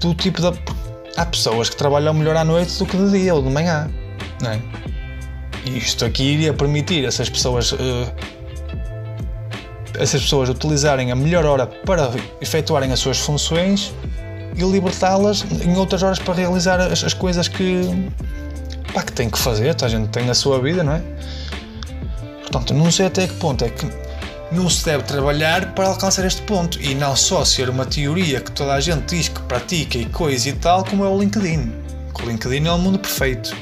do 0.00 0.14
tipo 0.14 0.40
de. 0.40 0.58
Há 1.16 1.24
pessoas 1.24 1.70
que 1.70 1.76
trabalham 1.76 2.12
melhor 2.12 2.36
à 2.36 2.44
noite 2.44 2.78
do 2.78 2.84
que 2.84 2.96
de 2.96 3.10
dia 3.10 3.34
ou 3.34 3.42
de 3.42 3.48
manhã, 3.48 3.90
não 4.42 4.50
é? 4.50 4.60
E 5.64 5.78
isto 5.78 6.04
aqui 6.04 6.22
iria 6.22 6.52
permitir 6.52 7.04
essas 7.04 7.28
pessoas. 7.30 7.72
Uh, 7.72 8.12
essas 9.98 10.20
pessoas 10.20 10.50
utilizarem 10.50 11.10
a 11.10 11.16
melhor 11.16 11.46
hora 11.46 11.66
para 11.66 12.10
efetuarem 12.38 12.92
as 12.92 13.00
suas 13.00 13.18
funções 13.18 13.94
e 14.54 14.62
libertá-las 14.62 15.42
em 15.64 15.74
outras 15.76 16.02
horas 16.02 16.18
para 16.18 16.34
realizar 16.34 16.78
as, 16.78 17.02
as 17.02 17.14
coisas 17.14 17.48
que, 17.48 18.10
pá, 18.96 19.02
que 19.02 19.12
têm 19.12 19.28
que 19.28 19.38
fazer, 19.38 19.76
a 19.82 19.88
gente 19.88 20.08
tem 20.08 20.30
a 20.30 20.34
sua 20.34 20.58
vida, 20.58 20.82
não 20.82 20.94
é? 20.94 21.02
Portanto, 22.40 22.72
não 22.72 22.90
sei 22.90 23.06
até 23.06 23.26
que 23.26 23.34
ponto 23.34 23.62
é 23.62 23.68
que 23.68 23.86
não 24.50 24.70
se 24.70 24.86
deve 24.86 25.04
trabalhar 25.04 25.74
para 25.74 25.88
alcançar 25.88 26.24
este 26.24 26.40
ponto 26.42 26.80
e 26.80 26.94
não 26.94 27.14
só 27.14 27.44
ser 27.44 27.68
uma 27.68 27.84
teoria 27.84 28.40
que 28.40 28.50
toda 28.52 28.72
a 28.72 28.80
gente 28.80 29.14
diz 29.14 29.28
que 29.28 29.38
pratica 29.42 29.98
e 29.98 30.06
coisa 30.06 30.48
e 30.48 30.54
tal, 30.54 30.82
como 30.82 31.04
é 31.04 31.08
o 31.08 31.18
LinkedIn. 31.18 31.74
O 32.14 32.26
LinkedIn 32.26 32.66
é 32.66 32.72
o 32.72 32.78
mundo 32.78 32.98
perfeito. 32.98 33.54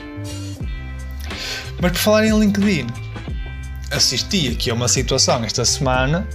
Mas 1.81 1.91
por 1.91 1.99
falar 1.99 2.25
em 2.25 2.39
LinkedIn, 2.39 2.87
assisti 3.91 4.53
aqui 4.53 4.71
a 4.71 4.75
uma 4.75 4.87
situação 4.87 5.43
esta 5.43 5.65
semana 5.65 6.29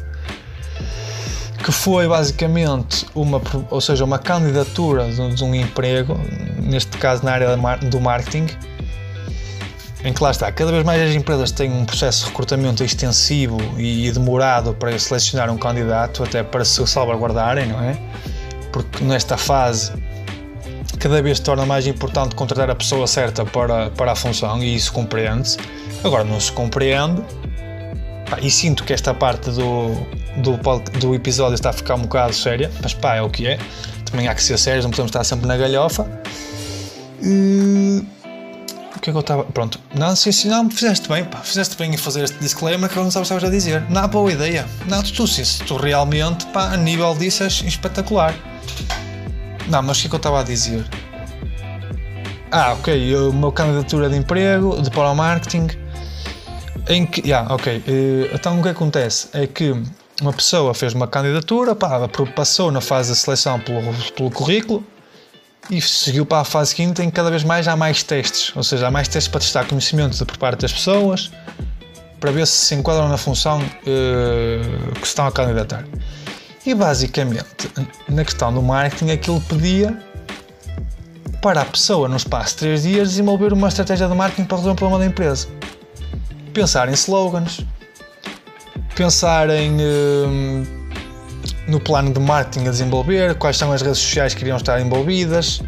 que 1.63 1.71
foi 1.71 2.05
basicamente 2.05 3.05
uma, 3.15 3.41
ou 3.69 3.79
seja, 3.79 4.03
uma 4.03 4.19
candidatura 4.19 5.09
de 5.09 5.41
um 5.41 5.55
emprego, 5.55 6.19
neste 6.62 6.97
caso 6.97 7.23
na 7.23 7.31
área 7.31 7.55
do 7.55 8.01
marketing, 8.01 8.47
em 10.03 10.13
que 10.13 10.23
lá 10.23 10.31
está, 10.31 10.51
cada 10.51 10.71
vez 10.71 10.83
mais 10.83 11.01
as 11.01 11.15
empresas 11.15 11.51
têm 11.51 11.71
um 11.71 11.85
processo 11.85 12.23
de 12.23 12.29
recrutamento 12.29 12.83
extensivo 12.83 13.57
e 13.77 14.09
demorado 14.12 14.73
para 14.73 14.97
selecionar 14.97 15.51
um 15.51 15.57
candidato, 15.57 16.23
até 16.23 16.41
para 16.41 16.63
se 16.63 16.85
salvaguardarem, 16.88 17.67
não 17.67 17.81
é? 17.81 17.97
Porque 18.71 19.03
nesta 19.03 19.38
fase 19.38 19.91
cada 20.99 21.21
vez 21.21 21.38
se 21.38 21.43
torna 21.43 21.65
mais 21.65 21.88
importante 21.88 22.35
contratar 22.35 22.69
a 22.69 22.75
pessoa 22.75 23.07
certa 23.07 23.45
para, 23.45 23.89
para 23.91 24.12
a 24.12 24.15
função 24.15 24.62
e 24.62 24.75
isso 24.75 24.91
compreende-se. 24.91 25.57
Agora 26.03 26.23
não 26.23 26.39
se 26.39 26.51
compreende 26.51 27.21
e 28.41 28.49
sinto 28.49 28.83
que 28.83 28.93
esta 28.93 29.13
parte 29.13 29.49
do, 29.49 29.93
do, 30.38 30.79
do 30.99 31.15
episódio 31.15 31.55
está 31.55 31.71
a 31.71 31.73
ficar 31.73 31.95
um 31.95 32.01
bocado 32.01 32.33
séria, 32.33 32.71
mas 32.81 32.93
pá, 32.93 33.15
é 33.15 33.21
o 33.21 33.29
que 33.29 33.47
é. 33.47 33.59
Também 34.05 34.27
há 34.27 34.35
que 34.35 34.43
ser 34.43 34.57
sérios, 34.57 34.85
não 34.85 34.91
podemos 34.91 35.09
estar 35.09 35.23
sempre 35.23 35.47
na 35.47 35.57
galhofa. 35.57 36.05
E 37.21 38.03
o 38.99 39.01
que 39.01 39.09
é 39.09 39.13
que 39.13 39.17
eu 39.17 39.21
estava. 39.21 39.43
Pronto, 39.45 39.79
não, 39.95 40.15
sim, 40.15 40.47
não, 40.47 40.69
fizeste 40.69 41.07
bem, 41.07 41.23
pá, 41.23 41.39
fizeste 41.39 41.75
bem 41.77 41.93
em 41.93 41.97
fazer 41.97 42.23
este 42.23 42.38
disclaimer 42.39 42.89
que 42.89 42.97
eu 42.97 43.03
não 43.03 43.09
sabes 43.09 43.27
estavas 43.27 43.45
a 43.45 43.49
dizer. 43.49 43.81
Não, 43.89 44.07
boa 44.07 44.31
ideia. 44.31 44.67
Não, 44.88 45.01
tu, 45.01 45.25
sim, 45.25 45.43
tu 45.65 45.77
realmente, 45.77 46.45
pá, 46.47 46.73
a 46.73 46.77
nível 46.77 47.15
disso 47.15 47.43
és 47.43 47.63
espetacular. 47.63 48.35
Não, 49.67 49.81
mas 49.81 49.97
o 49.97 50.01
que 50.01 50.07
é 50.07 50.09
que 50.09 50.15
eu 50.15 50.17
estava 50.17 50.41
a 50.41 50.43
dizer? 50.43 50.85
Ah, 52.51 52.73
ok, 52.73 53.31
meu 53.31 53.51
candidatura 53.51 54.09
de 54.09 54.17
emprego, 54.17 54.81
de 54.81 54.89
para 54.89 55.12
o 55.12 55.15
marketing, 55.15 55.67
em 56.89 57.05
que, 57.05 57.21
yeah, 57.21 57.53
ok, 57.53 57.83
eh, 57.88 58.31
então 58.33 58.59
o 58.59 58.63
que 58.63 58.69
acontece 58.69 59.29
é 59.33 59.45
que 59.45 59.75
uma 60.19 60.33
pessoa 60.33 60.73
fez 60.73 60.93
uma 60.93 61.07
candidatura, 61.07 61.75
pá, 61.75 62.09
passou 62.35 62.71
na 62.71 62.81
fase 62.81 63.13
de 63.13 63.19
seleção 63.19 63.59
pelo, 63.59 63.93
pelo 64.15 64.31
currículo, 64.31 64.83
e 65.69 65.79
seguiu 65.82 66.25
para 66.25 66.39
a 66.39 66.43
fase 66.43 66.71
seguinte 66.71 67.01
em 67.01 67.05
que 67.05 67.12
cada 67.12 67.29
vez 67.29 67.43
mais 67.43 67.67
há 67.67 67.75
mais 67.75 68.01
testes, 68.01 68.51
ou 68.55 68.63
seja, 68.63 68.88
há 68.88 68.91
mais 68.91 69.08
testes 69.08 69.27
para 69.27 69.39
testar 69.39 69.65
conhecimento 69.65 70.25
por 70.25 70.38
parte 70.38 70.62
das 70.62 70.73
pessoas, 70.73 71.32
para 72.19 72.32
ver 72.32 72.47
se 72.47 72.53
se 72.53 72.75
enquadram 72.75 73.08
na 73.08 73.17
função 73.17 73.60
uh, 73.60 74.91
que 74.93 75.01
se 75.01 75.08
estão 75.08 75.27
a 75.27 75.32
candidatar. 75.32 75.86
E 76.65 76.73
basicamente, 76.73 77.69
na 78.08 78.25
questão 78.25 78.53
do 78.53 78.62
marketing, 78.62 79.12
aquilo 79.12 79.39
pedia 79.41 79.97
para 81.41 81.62
a 81.62 81.65
pessoa, 81.65 82.10
no 82.10 82.17
espaço 82.17 82.53
de 82.55 82.60
3 82.60 82.84
dias, 82.84 83.10
desenvolver 83.10 83.53
uma 83.53 83.67
estratégia 83.69 84.08
de 84.08 84.15
marketing 84.15 84.45
para 84.45 84.58
resolver 84.58 84.73
um 84.73 84.75
problema 84.75 84.99
da 84.99 85.05
empresa. 85.05 85.47
Pensar 86.53 86.89
em 86.89 86.93
slogans, 86.93 87.62
pensar 88.95 89.49
em. 89.51 89.77
Uh, 89.77 90.79
no 91.69 91.79
plano 91.79 92.12
de 92.12 92.19
marketing 92.19 92.67
a 92.67 92.71
desenvolver, 92.71 93.36
quais 93.36 93.58
são 93.58 93.71
as 93.71 93.82
redes 93.82 93.99
sociais 93.99 94.34
que 94.34 94.41
iriam 94.41 94.58
estar 94.58 94.82
envolvidas. 94.82 95.62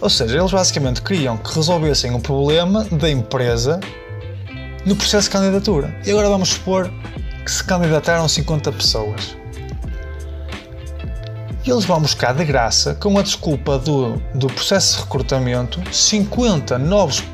Ou 0.00 0.08
seja, 0.08 0.38
eles 0.38 0.50
basicamente 0.50 1.02
queriam 1.02 1.36
que 1.36 1.54
resolvessem 1.54 2.14
o 2.14 2.20
problema 2.20 2.84
da 2.84 3.10
empresa 3.10 3.80
no 4.84 4.94
processo 4.94 5.28
de 5.28 5.30
candidatura. 5.30 5.94
E 6.04 6.10
agora 6.10 6.28
vamos 6.28 6.50
supor 6.50 6.90
que 7.44 7.50
se 7.50 7.62
candidataram 7.64 8.28
50 8.28 8.72
pessoas. 8.72 9.36
E 11.64 11.70
eles 11.70 11.84
vão 11.84 12.00
buscar 12.00 12.32
de 12.32 12.44
graça, 12.44 12.94
com 12.94 13.18
a 13.18 13.22
desculpa 13.22 13.78
do, 13.78 14.22
do 14.34 14.46
processo 14.46 14.98
de 14.98 15.02
recrutamento, 15.02 15.82
50 15.92 16.78
novos 16.78 17.24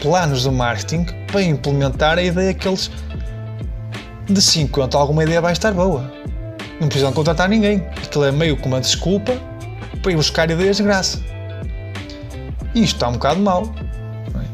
planos 0.00 0.42
de 0.42 0.50
marketing 0.50 1.06
para 1.26 1.42
implementar 1.42 2.18
a 2.18 2.22
ideia 2.22 2.54
que 2.54 2.68
eles 2.68 2.90
de 4.28 4.40
50 4.40 4.96
alguma 4.96 5.24
ideia 5.24 5.40
vai 5.40 5.52
estar 5.52 5.72
boa 5.72 6.19
não 6.80 6.88
precisam 6.88 7.12
contratar 7.12 7.48
ninguém. 7.48 7.86
Aquilo 8.02 8.24
é 8.24 8.32
meio 8.32 8.56
como 8.56 8.74
uma 8.74 8.80
desculpa 8.80 9.38
para 10.02 10.12
ir 10.12 10.16
buscar 10.16 10.50
ideias 10.50 10.78
de 10.78 10.82
graça. 10.82 11.22
E 12.74 12.82
isto 12.82 12.96
está 12.96 13.08
um 13.08 13.12
bocado 13.12 13.40
mal. 13.40 13.72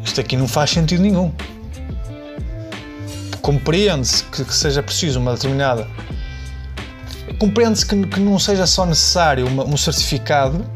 Isto 0.04 0.20
aqui 0.20 0.36
não 0.36 0.48
faz 0.48 0.70
sentido 0.70 1.02
nenhum. 1.02 1.32
Compreende-se 3.40 4.24
que, 4.24 4.44
que, 4.44 4.54
seja 4.54 4.82
preciso 4.82 5.20
uma 5.20 5.34
determinada. 5.34 5.86
Compreende-se 7.38 7.86
que, 7.86 8.06
que, 8.06 8.18
não 8.18 8.38
seja 8.38 8.66
só 8.66 8.84
necessário 8.84 9.46
uma, 9.46 9.64
um 9.64 9.76
certificado 9.76 10.68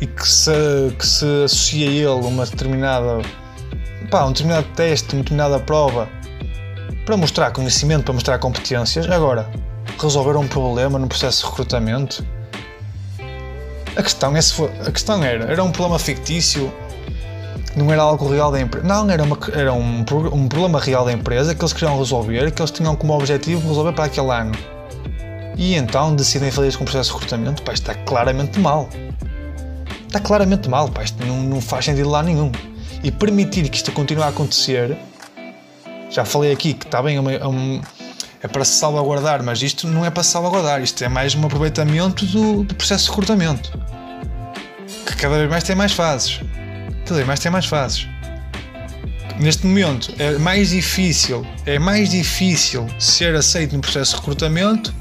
e 0.00 0.06
que 0.06 0.28
se, 0.28 0.52
que 0.96 1.06
se 1.06 1.44
associe 1.44 1.88
a 1.88 1.90
ele 1.90 2.26
uma 2.26 2.46
determinada. 2.46 3.22
Pá, 4.08 4.24
um 4.24 4.32
determinado 4.32 4.66
teste, 4.76 5.14
uma 5.14 5.22
determinada 5.22 5.58
prova 5.58 6.08
para 7.04 7.16
mostrar 7.16 7.50
conhecimento, 7.50 8.04
para 8.04 8.14
mostrar 8.14 8.38
competências. 8.38 9.10
Agora, 9.10 9.50
resolver 10.02 10.36
um 10.36 10.46
problema 10.46 10.98
no 10.98 11.06
processo 11.06 11.44
de 11.44 11.50
recrutamento? 11.50 12.24
A 13.96 14.02
questão, 14.02 14.36
é 14.36 14.42
for, 14.42 14.70
a 14.86 14.90
questão 14.90 15.22
era, 15.22 15.44
era 15.44 15.62
um 15.62 15.70
problema 15.70 15.98
fictício, 15.98 16.72
não 17.76 17.92
era 17.92 18.02
algo 18.02 18.28
real 18.28 18.50
da 18.50 18.60
empresa. 18.60 18.86
Não, 18.86 19.10
era, 19.10 19.22
uma, 19.22 19.38
era 19.52 19.72
um, 19.72 20.00
um 20.00 20.48
problema 20.48 20.80
real 20.80 21.04
da 21.04 21.12
empresa 21.12 21.54
que 21.54 21.60
eles 21.62 21.72
queriam 21.72 21.98
resolver, 21.98 22.50
que 22.52 22.60
eles 22.60 22.70
tinham 22.70 22.94
como 22.96 23.14
objetivo 23.14 23.66
resolver 23.68 23.92
para 23.92 24.04
aquele 24.04 24.30
ano. 24.30 24.52
E 25.56 25.74
então 25.74 26.14
decidem 26.14 26.50
fazer 26.50 26.68
isto 26.68 26.78
com 26.78 26.84
o 26.84 26.86
processo 26.86 27.10
de 27.10 27.14
recrutamento. 27.14 27.62
Pá, 27.62 27.72
está 27.72 27.94
claramente 27.94 28.58
mal. 28.58 28.88
Está 30.06 30.18
claramente 30.18 30.68
mal, 30.68 30.88
pá, 30.88 31.02
isto 31.02 31.24
não, 31.24 31.36
não 31.42 31.60
faz 31.60 31.84
sentido 31.84 32.08
lá 32.08 32.22
nenhum. 32.22 32.50
E 33.02 33.10
permitir 33.10 33.68
que 33.68 33.76
isto 33.76 33.92
continue 33.92 34.24
a 34.24 34.28
acontecer, 34.28 34.96
já 36.10 36.24
falei 36.24 36.52
aqui 36.52 36.74
que 36.74 36.86
está 36.86 37.02
bem 37.02 37.16
a, 37.16 37.48
um, 37.48 37.80
é 38.42 38.48
para 38.48 38.64
se 38.64 38.72
salvaguardar, 38.78 39.42
mas 39.42 39.60
isto 39.62 39.86
não 39.86 40.04
é 40.04 40.10
para 40.10 40.22
se 40.22 40.30
salvaguardar, 40.30 40.82
isto 40.82 41.02
é 41.04 41.08
mais 41.08 41.34
um 41.34 41.44
aproveitamento 41.44 42.24
do, 42.26 42.64
do 42.64 42.74
processo 42.74 43.04
de 43.04 43.10
recrutamento. 43.10 43.70
Que 45.06 45.14
cada 45.16 45.36
vez 45.36 45.50
mais 45.50 45.64
tem 45.64 45.76
mais 45.76 45.92
fases. 45.92 46.40
Cada 47.04 47.16
vez 47.16 47.26
mais 47.26 47.40
tem 47.40 47.52
mais 47.52 47.66
fases. 47.66 48.08
Neste 49.38 49.66
momento 49.66 50.12
é 50.18 50.38
mais 50.38 50.70
difícil, 50.70 51.46
é 51.66 51.78
mais 51.78 52.10
difícil 52.10 52.86
ser 52.98 53.34
aceito 53.34 53.74
no 53.74 53.80
processo 53.80 54.12
de 54.12 54.16
recrutamento, 54.18 54.94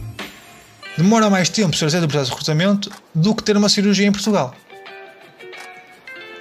demora 0.98 1.30
mais 1.30 1.50
tempo 1.50 1.76
ser 1.76 1.86
aceito 1.86 2.04
no 2.04 2.08
processo 2.08 2.32
de 2.32 2.36
recrutamento 2.36 2.92
do 3.16 3.34
que 3.34 3.44
ter 3.44 3.56
uma 3.56 3.70
cirurgia 3.70 4.08
em 4.08 4.12
Portugal. 4.12 4.54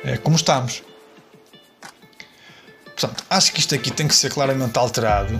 É 0.05 0.17
como 0.17 0.37
estamos. 0.37 0.83
Portanto, 2.85 3.25
acho 3.31 3.53
que 3.53 3.61
isto 3.61 3.75
aqui 3.75 3.91
tem 3.91 4.09
que 4.09 4.15
ser 4.15 4.33
claramente 4.33 4.77
alterado 4.77 5.39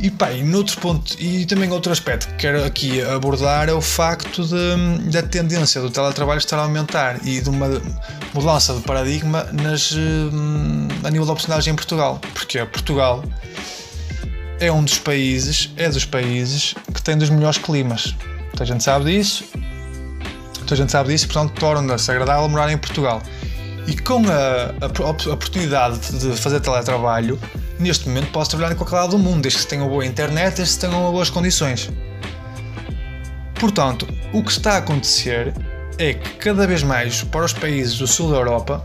E 0.00 0.10
pá, 0.10 0.30
e 0.30 0.44
noutro 0.44 0.80
ponto, 0.80 1.16
e 1.20 1.44
também 1.44 1.72
outro 1.72 1.90
aspecto 1.90 2.28
que 2.28 2.34
quero 2.34 2.64
aqui 2.64 3.02
abordar 3.02 3.68
é 3.68 3.72
o 3.72 3.80
facto 3.80 4.44
de, 4.44 5.10
da 5.10 5.22
tendência 5.22 5.80
do 5.80 5.90
teletrabalho 5.90 6.38
estar 6.38 6.56
a 6.56 6.62
aumentar 6.62 7.18
e 7.26 7.40
de 7.40 7.50
uma 7.50 7.66
mudança 8.32 8.74
de 8.74 8.80
paradigma 8.82 9.42
nas, 9.52 9.90
hum, 9.92 10.86
a 11.02 11.10
nível 11.10 11.26
da 11.26 11.32
oportunidade 11.32 11.68
em 11.68 11.74
Portugal. 11.74 12.20
Porque 12.32 12.64
Portugal 12.66 13.24
é 14.60 14.70
um 14.70 14.84
dos 14.84 14.98
países, 14.98 15.72
é 15.76 15.88
dos 15.88 16.04
países 16.04 16.74
que 16.94 17.02
tem 17.02 17.18
dos 17.18 17.28
melhores 17.28 17.58
climas. 17.58 18.14
Toda 18.52 18.62
a 18.62 18.66
gente 18.66 18.84
sabe 18.84 19.06
disso. 19.06 19.44
Toda 20.60 20.74
a 20.74 20.76
gente 20.76 20.92
sabe 20.92 21.08
disso, 21.08 21.26
portanto 21.26 21.58
torna-se 21.58 22.08
agradável 22.10 22.48
morar 22.48 22.70
em 22.70 22.78
Portugal. 22.78 23.20
E 23.88 23.96
com 23.96 24.22
a, 24.28 24.84
a, 24.84 25.02
a 25.02 25.32
oportunidade 25.32 25.98
de 26.18 26.36
fazer 26.36 26.60
teletrabalho, 26.60 27.38
neste 27.78 28.08
momento 28.08 28.30
posso 28.30 28.50
trabalhar 28.50 28.72
em 28.72 28.76
qualquer 28.76 28.96
lado 28.96 29.10
do 29.10 29.18
mundo, 29.18 29.42
desde 29.42 29.60
que 29.60 29.66
tenha 29.66 29.84
boa 29.84 30.04
internet, 30.04 30.56
desde 30.56 30.74
que 30.74 30.80
tenham 30.80 31.10
boas 31.12 31.30
condições. 31.30 31.90
Portanto, 33.58 34.06
o 34.32 34.42
que 34.42 34.50
está 34.50 34.74
a 34.74 34.76
acontecer 34.78 35.52
é 35.98 36.14
que 36.14 36.30
cada 36.36 36.66
vez 36.66 36.82
mais 36.82 37.22
para 37.24 37.44
os 37.44 37.52
países 37.52 37.98
do 37.98 38.06
sul 38.06 38.30
da 38.30 38.36
Europa 38.36 38.84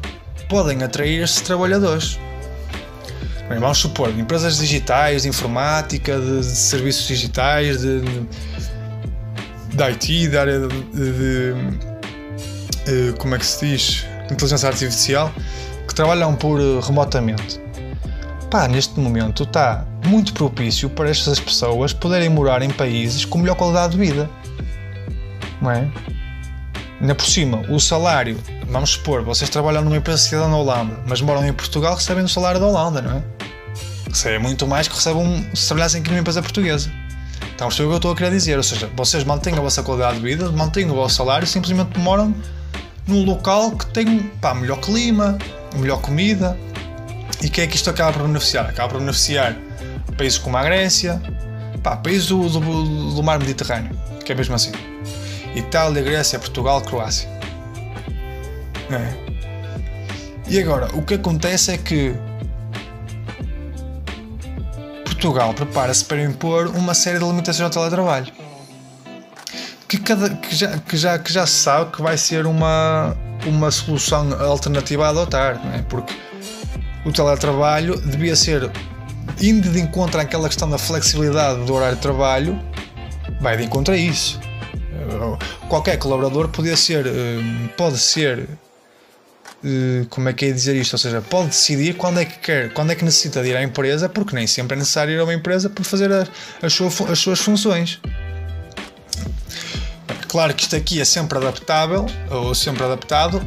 podem 0.50 0.82
atrair 0.84 1.24
estes 1.24 1.42
trabalhadores. 1.42 2.20
Bem, 3.50 3.60
vamos 3.60 3.78
supor, 3.78 4.10
empresas 4.10 4.58
digitais, 4.58 5.24
de 5.24 5.30
informática, 5.30 6.20
de, 6.20 6.40
de 6.40 6.46
serviços 6.46 7.08
digitais, 7.08 7.82
de, 7.82 8.02
de, 9.70 9.84
IT, 9.84 10.30
da 10.30 10.42
área 10.42 10.60
de, 10.60 10.68
de, 10.94 11.54
de, 12.86 13.14
como 13.18 13.36
é 13.36 13.40
que 13.40 13.46
se 13.46 13.66
diz, 13.66 14.06
inteligência 14.32 14.70
artificial, 14.70 15.32
que 15.88 15.94
trabalham 15.94 16.36
por 16.36 16.60
eh, 16.60 16.80
remotamente 16.82 17.63
pá, 18.54 18.68
neste 18.68 19.00
momento 19.00 19.42
está 19.42 19.84
muito 20.06 20.32
propício 20.32 20.88
para 20.88 21.10
estas 21.10 21.40
pessoas 21.40 21.92
poderem 21.92 22.30
morar 22.30 22.62
em 22.62 22.70
países 22.70 23.26
com 23.26 23.40
melhor 23.40 23.56
qualidade 23.56 23.94
de 23.94 23.98
vida. 23.98 24.30
Não 25.60 25.72
é? 25.72 25.90
Ainda 27.02 27.16
por 27.16 27.26
cima, 27.26 27.66
o 27.68 27.80
salário, 27.80 28.40
vamos 28.68 28.92
supor, 28.92 29.24
vocês 29.24 29.50
trabalham 29.50 29.84
numa 29.84 29.98
empresa 29.98 30.20
cidadã 30.20 30.50
na 30.50 30.58
Holanda, 30.58 31.00
mas 31.08 31.20
moram 31.20 31.44
em 31.44 31.52
Portugal, 31.52 31.96
recebem 31.96 32.24
o 32.24 32.30
salário 32.30 32.60
da 32.60 32.68
Holanda, 32.68 33.02
não 33.02 33.18
é? 33.18 33.24
Recebem 34.08 34.38
muito 34.38 34.68
mais 34.68 34.88
que 34.88 34.94
recebem 34.94 35.50
se 35.56 35.66
trabalhassem 35.66 36.02
aqui 36.02 36.12
numa 36.12 36.20
empresa 36.20 36.44
portuguesa. 36.44 36.92
Então, 37.56 37.70
isto 37.70 37.82
é 37.82 37.86
o 37.86 37.88
que 37.88 37.94
eu 37.94 37.98
estou 37.98 38.12
a 38.12 38.16
querer 38.16 38.30
dizer, 38.30 38.56
ou 38.56 38.64
seja, 38.64 38.88
vocês 38.96 39.24
mantêm 39.24 39.56
a 39.56 39.62
vossa 39.62 39.82
qualidade 39.82 40.18
de 40.18 40.24
vida, 40.24 40.52
mantêm 40.52 40.88
o 40.92 40.94
vosso 40.94 41.16
salário, 41.16 41.48
simplesmente 41.48 41.98
moram 41.98 42.36
num 43.08 43.26
local 43.26 43.72
que 43.72 43.88
tem 43.88 44.20
pá, 44.40 44.54
melhor 44.54 44.80
clima, 44.80 45.40
melhor 45.76 46.00
comida, 46.02 46.56
e 47.42 47.50
quem 47.50 47.64
é 47.64 47.68
que 47.68 47.76
isto 47.76 47.90
acaba 47.90 48.14
por 48.14 48.24
beneficiar? 48.24 48.70
Acaba 48.70 48.90
por 48.90 49.00
beneficiar 49.00 49.56
países 50.18 50.38
como 50.38 50.58
a 50.58 50.64
Grécia, 50.64 51.22
pá, 51.82 51.98
países 51.98 52.28
do, 52.28 52.48
do, 52.50 52.60
do 53.16 53.24
mar 53.24 53.40
Mediterrâneo, 53.40 53.98
que 54.24 54.32
é 54.32 54.36
mesmo 54.36 54.56
assim. 54.56 54.72
Itália, 55.56 56.02
Grécia, 56.02 56.40
Portugal, 56.40 56.82
Croácia. 56.82 57.30
É. 58.92 59.24
E 60.48 60.60
agora, 60.60 60.88
o 60.94 61.02
que 61.02 61.16
acontece 61.16 61.72
é 61.72 61.78
que 61.78 62.16
Portugal 65.06 65.54
prepara-se 65.54 66.04
para 66.04 66.22
impor 66.22 66.68
uma 66.68 66.94
série 66.94 67.18
de 67.18 67.26
limitações 67.26 67.62
ao 67.62 67.70
teletrabalho. 67.70 68.32
Que, 69.88 69.98
cada, 69.98 70.30
que, 70.30 70.56
já, 70.56 70.78
que, 70.80 70.98
já, 70.98 71.20
que 71.20 71.32
já 71.32 71.46
se 71.46 71.54
sabe 71.54 71.92
que 71.92 72.02
vai 72.02 72.18
ser 72.18 72.46
uma, 72.46 73.16
uma 73.46 73.72
solução 73.72 74.34
alternativa 74.42 75.06
a 75.06 75.10
adotar, 75.10 75.64
não 75.64 75.74
é? 75.74 75.82
porque 75.84 76.14
o 77.06 77.12
teletrabalho 77.12 78.00
devia 78.02 78.36
ser, 78.36 78.70
indo 79.42 79.70
de 79.70 79.80
encontro 79.80 80.20
àquela 80.20 80.48
questão 80.48 80.70
da 80.70 80.78
flexibilidade 80.78 81.66
do 81.66 81.74
horário 81.74 81.96
de 81.96 82.02
trabalho, 82.02 82.60
vai 83.42 83.58
de 83.58 83.64
encontro 83.64 83.94
a 83.94 83.98
isso. 83.98 84.40
Qualquer 85.68 85.98
colaborador 85.98 86.50
podia 86.50 86.78
ser, 86.78 87.06
hum, 87.06 87.68
pode 87.76 87.98
ser, 87.98 88.48
hum, 89.64 90.06
como 90.10 90.30
é 90.30 90.34
que 90.34 90.46
é 90.46 90.52
dizer 90.52 90.76
isto? 90.76 90.94
Ou 90.94 91.00
seja, 91.00 91.22
pode 91.22 91.50
decidir 91.50 91.96
quando 91.96 92.20
é 92.20 92.26
que 92.26 92.40
quer, 92.40 92.74
quando 92.74 92.92
é 92.92 92.96
que 92.96 93.04
necessita 93.04 93.42
de 93.42 93.50
ir 93.50 93.58
à 93.58 93.64
empresa, 93.64 94.08
porque 94.08 94.36
nem 94.36 94.48
sempre 94.48 94.76
é 94.76 94.80
necessário 94.80 95.14
ir 95.14 95.20
a 95.20 95.24
uma 95.24 95.34
empresa 95.34 95.70
para 95.70 95.84
fazer 95.84 96.12
as, 96.12 96.30
as 96.62 97.20
suas 97.20 97.40
funções. 97.40 98.00
Claro 100.28 100.54
que 100.54 100.64
isto 100.64 100.76
aqui 100.76 101.00
é 101.00 101.06
sempre 101.06 101.38
adaptável, 101.38 102.06
ou 102.30 102.56
sempre 102.56 102.84
adaptado 102.84 103.46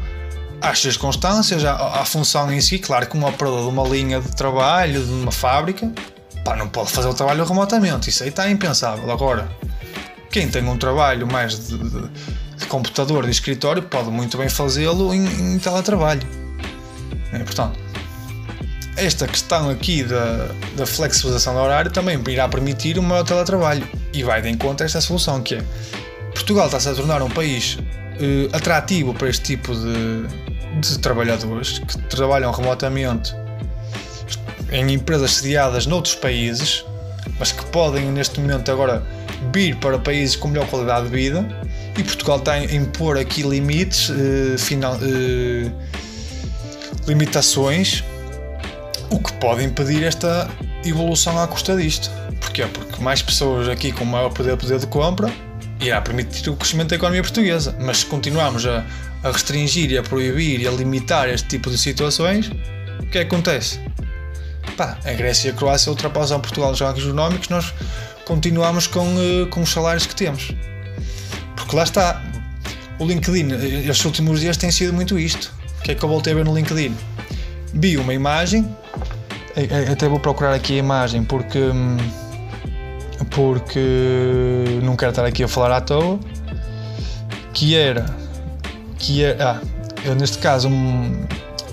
às 0.67 0.81
circunstâncias, 0.81 1.65
à, 1.65 2.01
à, 2.01 2.05
função 2.05 2.51
em 2.53 2.61
si. 2.61 2.79
Claro 2.79 3.07
que 3.07 3.17
um 3.17 3.25
operador 3.25 3.63
de 3.63 3.69
uma 3.69 3.87
linha 3.89 4.21
de 4.21 4.35
trabalho, 4.35 5.05
de 5.05 5.13
uma 5.13 5.33
fábrica, 5.33 5.91
pá, 6.45 6.57
não 6.57 6.69
pode 6.69 6.91
fazer 6.91 7.09
o 7.09 7.15
trabalho 7.15 7.45
remotamente. 7.45 8.11
Isso 8.11 8.23
aí 8.23 8.31
está 8.31 8.51
impensável. 8.51 9.11
Agora, 9.11 9.49
quem 10.31 10.49
tem 10.49 10.65
um 10.65 10.77
trabalho 10.77 11.27
mais 11.27 11.69
de, 11.69 11.79
de, 11.79 12.09
de 12.57 12.67
computador, 12.67 13.25
de 13.25 13.31
escritório, 13.31 13.83
pode 13.83 14.11
muito 14.11 14.37
bem 14.37 14.49
fazê-lo 14.49 15.15
em, 15.15 15.25
em, 15.25 15.59
teletrabalho. 15.59 16.27
É, 17.33 17.39
portanto, 17.39 17.79
esta 18.97 19.27
questão 19.29 19.71
aqui 19.71 20.03
da, 20.03 20.49
da 20.77 20.87
flexibilização 20.87 21.55
do 21.55 21.61
horário 21.61 21.91
também 21.91 22.21
irá 22.29 22.49
permitir 22.49 22.99
o 22.99 23.03
maior 23.03 23.25
teletrabalho 23.25 23.87
e 24.13 24.23
vai 24.23 24.41
de 24.43 24.49
encontro 24.49 24.85
a 24.85 24.87
esta 24.87 25.01
solução 25.01 25.43
que 25.43 25.57
é 25.57 25.65
Portugal 26.33 26.67
está-se 26.67 26.89
a 26.89 26.95
tornar 26.95 27.23
um 27.23 27.29
país 27.29 27.75
uh, 27.75 28.57
atrativo 28.57 29.13
para 29.13 29.29
este 29.29 29.57
tipo 29.57 29.75
de, 29.75 30.27
de 30.81 30.99
trabalhadores 30.99 31.79
que 31.79 31.99
trabalham 32.09 32.51
remotamente 32.51 33.35
em 34.71 34.93
empresas 34.93 35.33
sediadas 35.33 35.87
noutros 35.87 36.15
países, 36.15 36.85
mas 37.39 37.53
que 37.53 37.65
podem 37.67 38.07
neste 38.07 38.41
momento 38.41 38.71
agora 38.71 39.03
vir 39.53 39.77
para 39.77 39.99
países 39.99 40.37
com 40.37 40.49
melhor 40.49 40.67
qualidade 40.69 41.07
de 41.07 41.13
vida 41.13 41.47
e 41.97 42.03
Portugal 42.03 42.39
está 42.39 42.53
a 42.53 42.65
impor 42.65 43.17
aqui 43.17 43.43
limites, 43.43 44.11
uh, 44.11 44.59
final, 44.59 44.97
uh, 44.97 45.73
limitações, 47.07 48.05
o 49.11 49.19
que 49.19 49.33
pode 49.35 49.65
impedir 49.65 50.03
esta 50.05 50.51
evolução 50.85 51.41
à 51.41 51.47
custa 51.47 51.77
disto. 51.77 52.11
Porquê? 52.41 52.67
Porque 52.67 53.03
mais 53.03 53.23
pessoas 53.23 53.69
aqui 53.69 53.93
com 53.93 54.05
maior 54.05 54.31
poder, 54.31 54.57
poder 54.57 54.79
de 54.79 54.87
compra 54.87 55.33
irá 55.81 56.01
permitir 56.01 56.49
o 56.49 56.57
crescimento 56.57 56.91
da 56.91 56.97
economia 56.97 57.23
portuguesa. 57.23 57.77
Mas 57.81 57.99
se 57.99 58.07
continuarmos 58.07 58.67
a, 58.67 58.85
a 59.23 59.31
restringir 59.31 59.91
e 59.91 59.99
a 59.99 60.03
proibir 60.03 60.61
e 60.61 60.69
a 60.69 60.71
limitar 60.71 61.29
este 61.29 61.49
tipo 61.49 61.71
de 61.71 61.79
situações, 61.79 62.49
o 63.01 63.07
que 63.07 63.19
é 63.19 63.25
que 63.25 63.35
acontece? 63.35 63.81
Pá, 64.77 64.99
a 65.05 65.13
Grécia 65.13 65.49
e 65.49 65.51
a 65.53 65.55
Croácia 65.55 65.91
ultrapassam 65.91 66.41
Portugal 66.41 66.71
nos 66.71 66.81
rankings 66.81 67.09
económicos, 67.09 67.49
nós 67.49 67.73
continuamos 68.25 68.87
com, 68.87 69.07
uh, 69.15 69.47
com 69.49 69.63
os 69.63 69.71
salários 69.71 70.07
que 70.07 70.15
temos. 70.15 70.53
Porque 71.55 71.75
lá 71.75 71.85
está, 71.85 72.23
o 72.99 73.07
LinkedIn, 73.07 73.53
eh, 73.53 73.89
estes 73.89 74.05
últimos 74.05 74.41
dias 74.41 74.57
tem 74.57 74.71
sido 74.71 74.93
muito 74.93 75.19
isto. 75.19 75.53
O 75.79 75.83
que 75.83 75.93
é 75.93 75.95
que 75.95 76.05
eu 76.05 76.09
voltei 76.09 76.33
a 76.33 76.37
ver 76.37 76.45
no 76.45 76.55
LinkedIn? 76.55 76.95
Vi 77.73 77.97
uma 77.97 78.13
imagem, 78.13 78.69
até 79.91 80.09
vou 80.09 80.21
procurar 80.21 80.55
aqui 80.55 80.75
a 80.75 80.79
imagem 80.79 81.25
porque. 81.25 81.59
Hum, 81.59 81.97
porque 83.31 84.81
não 84.83 84.97
quero 84.97 85.11
estar 85.11 85.25
aqui 85.25 85.43
a 85.45 85.49
falar 85.49 85.77
à 85.77 85.81
toa, 85.81 86.19
que 87.53 87.75
era, 87.75 88.07
que 88.99 89.25
era, 89.25 89.61
ah, 90.07 90.15
neste 90.15 90.39
caso, 90.39 90.69
um, 90.69 91.27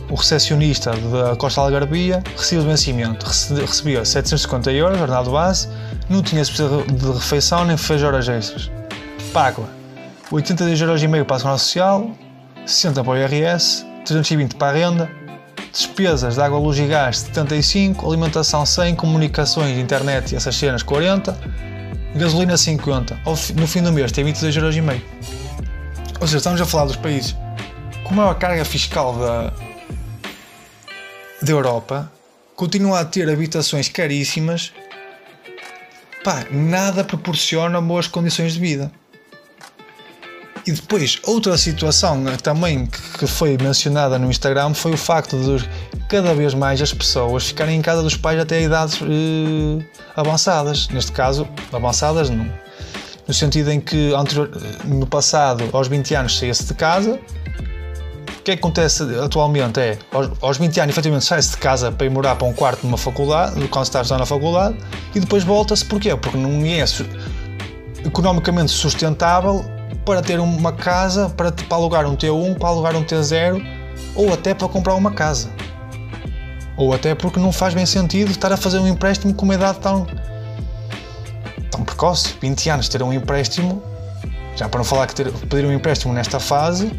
o 0.10 0.16
recepcionista 0.16 0.92
da 0.92 1.36
Costa 1.36 1.62
Algarvia 1.62 2.22
recebeu 2.38 2.64
de 2.64 2.70
vencimento, 2.70 3.26
recebia 3.26 4.06
750 4.06 4.72
euros, 4.72 4.98
jornal 4.98 5.24
de 5.24 5.30
base, 5.30 5.70
não 6.10 6.22
tinha 6.22 6.44
de 6.44 7.12
refeição 7.14 7.66
nem 7.66 7.78
fez 7.78 8.04
horas 8.04 8.28
extras. 8.28 8.70
Paga 9.32 9.64
82 10.32 10.82
euros 10.82 11.02
e 11.02 11.08
meio 11.08 11.26
para 11.26 11.38
a 11.38 11.40
Segurança 11.40 11.64
Social, 11.64 12.12
60 12.66 13.04
para 13.04 13.14
o 13.14 13.18
IRS, 13.18 13.86
320 14.06 14.56
para 14.56 14.68
a 14.68 14.72
renda, 14.74 15.12
despesas 15.72 16.36
de 16.36 16.42
água, 16.42 16.60
luz 16.60 16.78
e 16.78 16.86
gás 16.86 17.20
75, 17.20 18.08
alimentação 18.08 18.66
100, 18.66 18.96
comunicações, 18.96 19.78
internet 19.78 20.34
e 20.34 20.36
essas 20.36 20.56
cenas 20.56 20.84
40, 20.84 21.36
gasolina 22.16 22.58
50. 22.58 23.20
No 23.56 23.68
fim 23.68 23.82
do 23.82 23.92
mês 23.92 24.12
tem 24.12 24.24
22,5€. 24.26 25.02
Ou 26.24 26.28
seja, 26.28 26.38
estamos 26.38 26.62
a 26.62 26.66
falar 26.66 26.86
dos 26.86 26.96
países 26.96 27.36
com 28.06 28.14
maior 28.16 28.34
carga 28.36 28.64
fiscal 28.64 29.14
da, 29.20 29.54
da 31.42 31.52
Europa, 31.52 32.10
continua 32.56 33.02
a 33.02 33.06
ter 33.06 33.30
habitações 33.30 33.90
caríssimas, 33.90 34.72
pá, 36.24 36.46
nada 36.50 37.04
proporciona 37.04 37.82
boas 37.82 38.08
condições 38.08 38.54
de 38.54 38.62
vida. 38.62 38.90
E 40.66 40.72
depois, 40.72 41.20
outra 41.24 41.58
situação 41.58 42.24
também 42.42 42.86
que 42.86 43.28
foi 43.28 43.58
mencionada 43.58 44.18
no 44.18 44.30
Instagram 44.30 44.74
foi 44.74 44.94
o 44.94 44.98
facto 44.98 45.38
de 45.38 45.68
cada 46.08 46.34
vez 46.34 46.54
mais 46.54 46.82
as 46.82 46.94
pessoas 46.94 47.48
ficarem 47.48 47.78
em 47.78 47.82
casa 47.82 48.02
dos 48.02 48.16
pais 48.16 48.40
até 48.40 48.62
idades 48.62 48.98
eh, 49.02 49.86
avançadas. 50.16 50.88
Neste 50.88 51.12
caso, 51.12 51.46
avançadas 51.74 52.30
não. 52.30 52.50
No 53.28 53.34
sentido 53.34 53.72
em 53.72 53.80
que 53.80 54.14
anterior, 54.14 54.50
no 54.86 55.08
passado, 55.08 55.70
aos 55.72 55.88
20 55.88 56.16
anos, 56.16 56.38
saía-se 56.38 56.66
de 56.66 56.74
casa 56.74 57.20
que 58.44 58.52
é 58.52 58.56
que 58.56 58.60
acontece 58.60 59.04
atualmente 59.24 59.80
é, 59.80 59.98
aos, 60.12 60.30
aos 60.42 60.58
20 60.58 60.80
anos, 60.82 60.94
efetivamente, 60.94 61.26
sai-se 61.26 61.52
de 61.52 61.58
casa 61.58 61.92
para 61.92 62.06
ir 62.06 62.10
morar 62.10 62.36
para 62.36 62.46
um 62.46 62.54
quarto 62.54 62.86
numa 62.86 62.98
faculdade, 62.98 63.68
quando 63.70 63.86
está 63.86 64.02
a 64.02 64.18
na 64.18 64.26
faculdade, 64.26 64.78
e 65.16 65.20
depois 65.20 65.44
volta-se, 65.44 65.86
porquê? 65.86 66.16
Porque 66.16 66.38
não 66.38 66.66
é 66.66 66.84
economicamente 68.06 68.72
sustentável 68.72 69.64
para 70.06 70.22
ter 70.22 70.40
uma 70.40 70.74
casa, 70.74 71.30
para, 71.30 71.52
para 71.52 71.78
alugar 71.78 72.06
um 72.06 72.16
T1, 72.18 72.58
para 72.58 72.68
alugar 72.68 72.96
um 72.96 73.04
T0, 73.04 73.66
ou 74.16 74.34
até 74.34 74.54
para 74.54 74.68
comprar 74.68 74.96
uma 74.96 75.12
casa. 75.12 75.50
Ou 76.76 76.94
até 76.94 77.16
porque 77.16 77.40
não 77.40 77.52
faz 77.52 77.74
bem 77.74 77.86
sentido 77.86 78.32
estar 78.32 78.52
a 78.52 78.58
fazer 78.58 78.80
um 78.80 78.88
empréstimo 78.88 79.34
com 79.34 79.46
uma 79.46 79.54
idade 79.54 79.80
tão, 79.80 80.06
tão 81.76 81.84
precoce. 81.84 82.36
20 82.42 82.70
anos 82.70 82.90
ter 82.90 83.02
um 83.04 83.12
empréstimo, 83.12 83.82
já 84.56 84.70
para 84.70 84.80
não 84.80 84.86
falar 84.86 85.08
que 85.08 85.16
ter, 85.16 85.32
pedir 85.32 85.66
um 85.66 85.74
empréstimo 85.74 86.14
nesta 86.14 86.40
fase, 86.40 86.90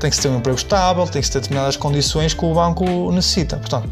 tem 0.00 0.10
que 0.10 0.16
se 0.16 0.22
ter 0.22 0.28
um 0.28 0.38
emprego 0.38 0.58
estável, 0.58 1.06
tem 1.06 1.20
que 1.20 1.26
se 1.26 1.32
ter 1.32 1.40
determinadas 1.40 1.76
condições 1.76 2.34
que 2.34 2.44
o 2.44 2.54
banco 2.54 3.12
necessita. 3.12 3.56
Portanto, 3.56 3.90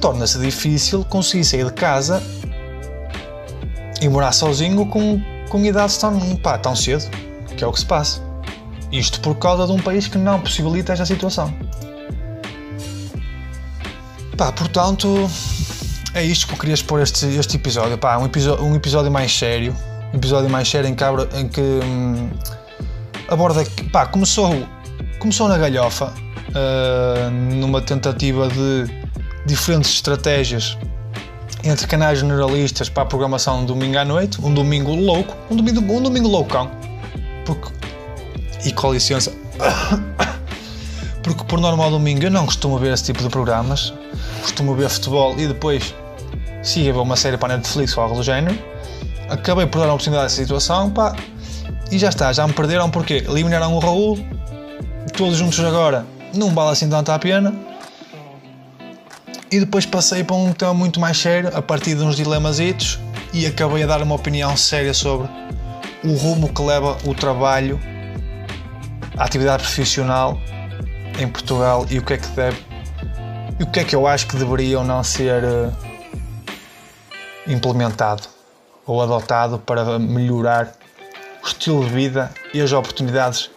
torna-se 0.00 0.38
difícil 0.38 1.04
conseguir 1.04 1.44
sair 1.44 1.64
de 1.64 1.72
casa 1.72 2.22
e 4.00 4.08
morar 4.08 4.32
sozinho 4.32 4.86
com, 4.86 5.20
com 5.48 5.64
idades 5.64 5.96
tão, 5.98 6.36
pá, 6.36 6.56
tão 6.58 6.76
cedo, 6.76 7.04
que 7.56 7.64
é 7.64 7.66
o 7.66 7.72
que 7.72 7.80
se 7.80 7.86
passa. 7.86 8.20
Isto 8.92 9.20
por 9.20 9.34
causa 9.34 9.66
de 9.66 9.72
um 9.72 9.78
país 9.78 10.06
que 10.06 10.16
não 10.16 10.40
possibilita 10.40 10.92
esta 10.92 11.04
situação. 11.04 11.52
Pá, 14.36 14.52
portanto, 14.52 15.28
é 16.16 16.24
isto 16.24 16.46
que 16.46 16.54
eu 16.54 16.58
queria 16.58 16.74
expor 16.74 17.00
este, 17.00 17.26
este 17.26 17.56
episódio. 17.56 17.98
Pá, 17.98 18.16
um, 18.16 18.24
episódio, 18.24 18.64
um 18.64 18.74
episódio 18.74 19.10
mais 19.12 19.30
sério. 19.36 19.76
Um 20.14 20.16
episódio 20.16 20.48
mais 20.48 20.66
sério 20.66 20.88
em 20.88 20.94
que, 20.94 21.04
em 21.38 21.46
que 21.46 21.60
hum, 21.60 22.30
aborda. 23.28 23.62
Pá, 23.92 24.06
começou, 24.06 24.66
começou 25.18 25.46
na 25.46 25.58
galhofa, 25.58 26.06
uh, 26.06 27.30
numa 27.30 27.82
tentativa 27.82 28.48
de 28.48 28.86
diferentes 29.44 29.90
estratégias 29.90 30.78
entre 31.62 31.86
canais 31.86 32.20
generalistas 32.20 32.88
para 32.88 33.02
a 33.02 33.06
programação 33.06 33.60
de 33.60 33.66
domingo 33.66 33.98
à 33.98 34.04
noite, 34.04 34.40
um 34.42 34.54
domingo 34.54 34.94
louco, 34.94 35.36
um 35.50 35.56
domingo, 35.56 35.80
um 35.92 36.00
domingo 36.00 36.28
loucão. 36.28 36.70
Porque, 37.44 37.70
e 38.64 38.72
com 38.72 38.90
licença, 38.90 39.34
porque 41.22 41.44
por 41.44 41.60
normal 41.60 41.90
domingo 41.90 42.24
eu 42.24 42.30
não 42.30 42.46
costumo 42.46 42.78
ver 42.78 42.94
esse 42.94 43.04
tipo 43.04 43.22
de 43.22 43.28
programas, 43.28 43.92
costumo 44.40 44.74
ver 44.74 44.88
futebol 44.88 45.34
e 45.38 45.46
depois 45.46 45.94
siga 46.66 46.92
ver 46.92 46.98
uma 46.98 47.16
série 47.16 47.36
para 47.36 47.54
a 47.54 47.56
Netflix 47.56 47.96
ou 47.96 48.02
algo 48.02 48.16
do 48.16 48.22
género. 48.22 48.58
Acabei 49.28 49.66
por 49.66 49.78
dar 49.78 49.88
a 49.88 49.94
oportunidade 49.94 50.26
dessa 50.26 50.42
situação, 50.42 50.90
pá, 50.90 51.14
e 51.90 51.98
já 51.98 52.08
está, 52.08 52.32
já 52.32 52.46
me 52.46 52.52
perderam 52.52 52.90
porque 52.90 53.24
eliminaram 53.28 53.74
o 53.74 53.78
Raul, 53.78 54.18
todos 55.16 55.38
juntos 55.38 55.58
agora, 55.60 56.06
não 56.34 56.54
vale 56.54 56.70
assim 56.70 56.88
tanto 56.88 57.10
a 57.10 57.18
pena. 57.18 57.54
E 59.50 59.60
depois 59.60 59.86
passei 59.86 60.24
para 60.24 60.36
um 60.36 60.52
tema 60.52 60.74
muito 60.74 60.98
mais 60.98 61.16
sério, 61.16 61.50
a 61.54 61.62
partir 61.62 61.94
de 61.94 62.02
uns 62.02 62.16
dilemazitos, 62.16 62.98
e 63.32 63.46
acabei 63.46 63.82
a 63.84 63.86
dar 63.86 64.02
uma 64.02 64.14
opinião 64.14 64.56
séria 64.56 64.92
sobre 64.92 65.28
o 66.04 66.14
rumo 66.14 66.52
que 66.52 66.62
leva 66.62 66.96
o 67.04 67.14
trabalho, 67.14 67.80
a 69.16 69.24
atividade 69.24 69.62
profissional 69.62 70.38
em 71.18 71.28
Portugal 71.28 71.86
e 71.88 71.98
o 71.98 72.02
que 72.02 72.14
é 72.14 72.16
que 72.18 72.28
deve 72.28 72.66
e 73.58 73.62
o 73.62 73.66
que 73.66 73.80
é 73.80 73.84
que 73.84 73.96
eu 73.96 74.06
acho 74.06 74.26
que 74.26 74.36
deveria 74.36 74.78
ou 74.78 74.84
não 74.84 75.02
ser 75.02 75.42
uh, 75.44 75.72
implementado 77.46 78.24
ou 78.86 79.02
adotado 79.02 79.58
para 79.58 79.98
melhorar 79.98 80.72
o 81.42 81.46
estilo 81.46 81.84
de 81.84 81.90
vida 81.90 82.32
e 82.54 82.60
as 82.60 82.72
oportunidades 82.72 83.50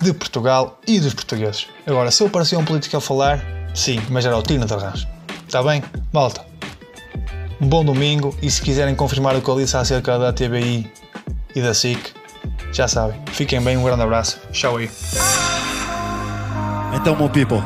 de 0.00 0.12
Portugal 0.12 0.78
e 0.86 0.98
dos 0.98 1.14
portugueses. 1.14 1.68
Agora, 1.86 2.10
se 2.10 2.22
eu 2.22 2.28
parecia 2.28 2.58
um 2.58 2.64
político 2.64 2.96
a 2.96 3.00
falar, 3.00 3.40
sim, 3.74 4.00
mas 4.10 4.24
era 4.24 4.36
o 4.36 4.42
Tino 4.42 4.66
de 4.66 4.74
Arranjo. 4.74 5.06
Está 5.46 5.62
bem? 5.62 5.82
Malta. 6.12 6.44
Um 7.60 7.68
bom 7.68 7.84
domingo 7.84 8.36
e 8.42 8.50
se 8.50 8.60
quiserem 8.60 8.94
confirmar 8.94 9.36
o 9.36 9.42
que 9.42 9.48
eu 9.48 9.56
disse 9.56 9.76
acerca 9.76 10.18
da 10.18 10.32
TBI 10.32 10.90
e 11.54 11.60
da 11.60 11.72
SIC, 11.72 12.12
já 12.72 12.88
sabem. 12.88 13.20
Fiquem 13.32 13.60
bem, 13.60 13.76
um 13.76 13.84
grande 13.84 14.02
abraço. 14.02 14.40
Tchau 14.50 14.78
aí. 14.78 14.90
Então, 16.94 17.14
meu 17.14 17.28
people. 17.28 17.62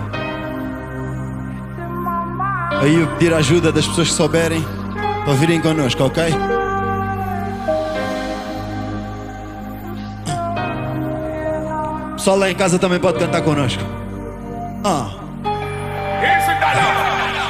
Aí 2.80 3.00
eu 3.00 3.06
pedir 3.12 3.32
a 3.32 3.38
ajuda 3.38 3.72
das 3.72 3.86
pessoas 3.86 4.08
que 4.08 4.14
souberem 4.14 4.75
para 5.26 5.34
virem 5.34 5.60
connosco, 5.60 6.04
ok? 6.04 6.24
Pessoal 12.12 12.38
lá 12.38 12.48
em 12.48 12.54
casa 12.54 12.78
também 12.78 13.00
pode 13.00 13.18
cantar 13.18 13.42
connosco. 13.42 13.82
Ah. 14.84 15.10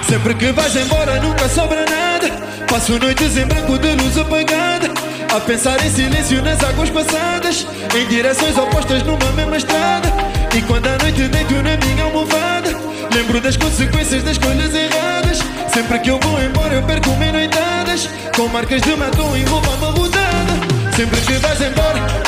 Sempre 0.08 0.34
que 0.36 0.52
vais 0.52 0.74
embora 0.74 1.20
nunca 1.20 1.46
sobra 1.50 1.84
nada. 1.84 2.30
Passo 2.66 2.98
noites 2.98 3.36
em 3.36 3.44
branco 3.44 3.78
de 3.78 3.94
luz 3.94 4.16
apagada. 4.16 4.90
A 5.36 5.40
pensar 5.40 5.84
em 5.84 5.90
silêncio 5.90 6.42
nas 6.42 6.64
águas 6.64 6.88
passadas. 6.88 7.66
Em 7.94 8.06
direções 8.06 8.56
opostas 8.56 9.02
numa 9.02 9.32
mesma 9.32 9.58
estrada. 9.58 10.08
E 10.56 10.62
quando 10.62 10.86
a 10.86 10.96
noite 10.96 11.28
deito 11.28 11.54
na 11.56 11.76
minha 11.76 12.04
almofada. 12.04 12.70
Lembro 13.14 13.42
das 13.42 13.58
consequências 13.58 14.22
das 14.22 14.38
escolhas 14.38 14.74
erradas. 14.74 15.38
Sempre 15.68 15.98
que 15.98 16.08
eu 16.08 16.18
vou 16.18 16.42
embora, 16.42 16.72
eu 16.72 16.82
perco 16.82 17.10
mil 17.16 17.30
noitadas. 17.30 18.08
Com 18.34 18.48
marcas 18.48 18.80
de 18.80 18.96
matou 18.96 19.36
e 19.36 19.44
roupa 19.44 19.74
amarrotada. 19.74 20.54
Sempre 20.96 21.20
que 21.20 21.34
vais 21.34 21.60
embora. 21.60 22.25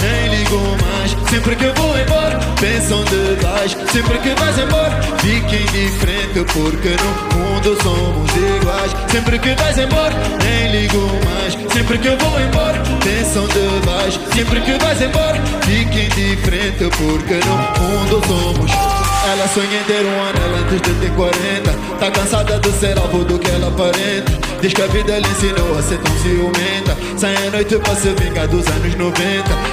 Sempre 1.30 1.56
que 1.56 1.64
eu 1.64 1.74
vou 1.74 1.98
embora, 1.98 2.38
pensa 2.58 2.94
onde 2.94 3.36
vais. 3.42 3.76
Sempre 3.92 4.18
que 4.18 4.34
vais 4.34 4.58
embora, 4.58 4.98
fique 5.18 5.56
indiferente. 5.56 6.52
Porque 6.52 6.88
no 6.88 7.38
mundo 7.38 7.76
somos 7.82 8.30
iguais. 8.34 8.92
Sempre 9.10 9.38
que 9.38 9.54
vais 9.54 9.78
embora, 9.78 10.14
nem 10.42 10.70
ligo 10.72 11.06
mais. 11.24 11.54
Sempre 11.72 11.98
que 11.98 12.08
eu 12.08 12.16
vou 12.18 12.40
embora, 12.40 12.82
pensa 13.04 13.40
onde 13.40 13.86
vais. 13.86 14.18
Sempre 14.34 14.60
que 14.62 14.72
vais 14.78 15.02
embora, 15.02 15.38
fique 15.66 16.06
indiferente. 16.06 16.88
Porque 16.96 17.40
no 17.46 17.56
mundo 17.78 18.22
somos 18.26 19.07
ela 19.28 19.46
sonha 19.48 19.80
em 19.80 19.84
ter 19.84 20.04
um 20.04 20.20
ano, 20.20 20.38
ela 20.42 20.58
antes 20.58 20.80
de 20.80 20.94
ter 21.00 21.10
40 21.14 21.88
Tá 21.98 22.10
cansada 22.10 22.58
de 22.60 22.70
ser 22.72 22.96
alvo 22.96 23.24
do 23.24 23.38
que 23.38 23.50
ela 23.50 23.68
aparenta. 23.68 24.32
Diz 24.60 24.72
que 24.72 24.82
a 24.82 24.86
vida 24.86 25.18
lhe 25.18 25.28
ensinou 25.28 25.76
a 25.76 25.82
ser 25.82 25.98
tão 25.98 26.16
ciumenta. 26.18 26.96
Sai 27.16 27.34
à 27.34 27.50
noite 27.50 27.76
para 27.78 27.96
se 27.96 28.08
vingar 28.10 28.46
dos 28.46 28.66
anos 28.68 28.94
90 28.94 29.18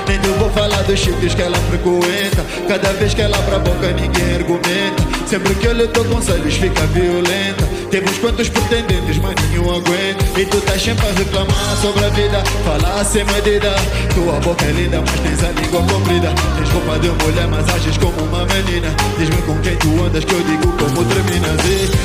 Nem 0.08 0.20
te 0.20 0.28
vou 0.40 0.50
falar 0.50 0.82
dos 0.84 1.00
chifres 1.00 1.36
que 1.36 1.42
ela 1.42 1.58
frequenta. 1.70 2.44
Cada 2.68 2.94
vez 2.94 3.14
que 3.14 3.22
ela 3.22 3.38
abre 3.38 3.56
a 3.56 3.60
boca 3.60 3.92
ninguém 3.92 4.36
argumenta 4.36 5.15
Sempre 5.26 5.56
que 5.56 5.66
eu 5.66 5.74
lhe 5.74 5.88
dou 5.88 6.06
conselhos 6.06 6.54
fica 6.54 6.86
violenta. 6.88 7.66
Temos 7.90 8.16
quantos 8.20 8.48
pretendentes, 8.48 9.18
mas 9.18 9.34
nenhum 9.50 9.72
aguenta. 9.72 10.40
E 10.40 10.46
tu 10.46 10.58
estás 10.58 10.82
sempre 10.82 11.08
a 11.08 11.12
reclamar 11.14 11.78
sobre 11.82 12.06
a 12.06 12.10
vida. 12.10 12.44
Falar 12.64 13.04
sem 13.04 13.26
medida. 13.26 13.74
Tua 14.14 14.40
boca 14.42 14.64
é 14.66 14.72
linda, 14.72 15.02
mas 15.02 15.20
tens 15.22 15.44
a 15.44 15.52
língua 15.60 15.82
comprida. 15.92 16.32
Tens 16.58 16.70
roupa 16.70 17.00
de 17.00 17.10
mulher, 17.10 17.48
mas 17.48 17.68
ages 17.74 17.98
como 17.98 18.22
uma 18.22 18.46
menina. 18.46 18.96
Diz-me 19.18 19.42
com 19.42 19.58
quem 19.62 19.76
tu 19.78 20.04
andas 20.04 20.24
que 20.24 20.34
eu 20.34 20.44
digo 20.44 20.72
como 20.74 21.04
terminas. 21.06 21.60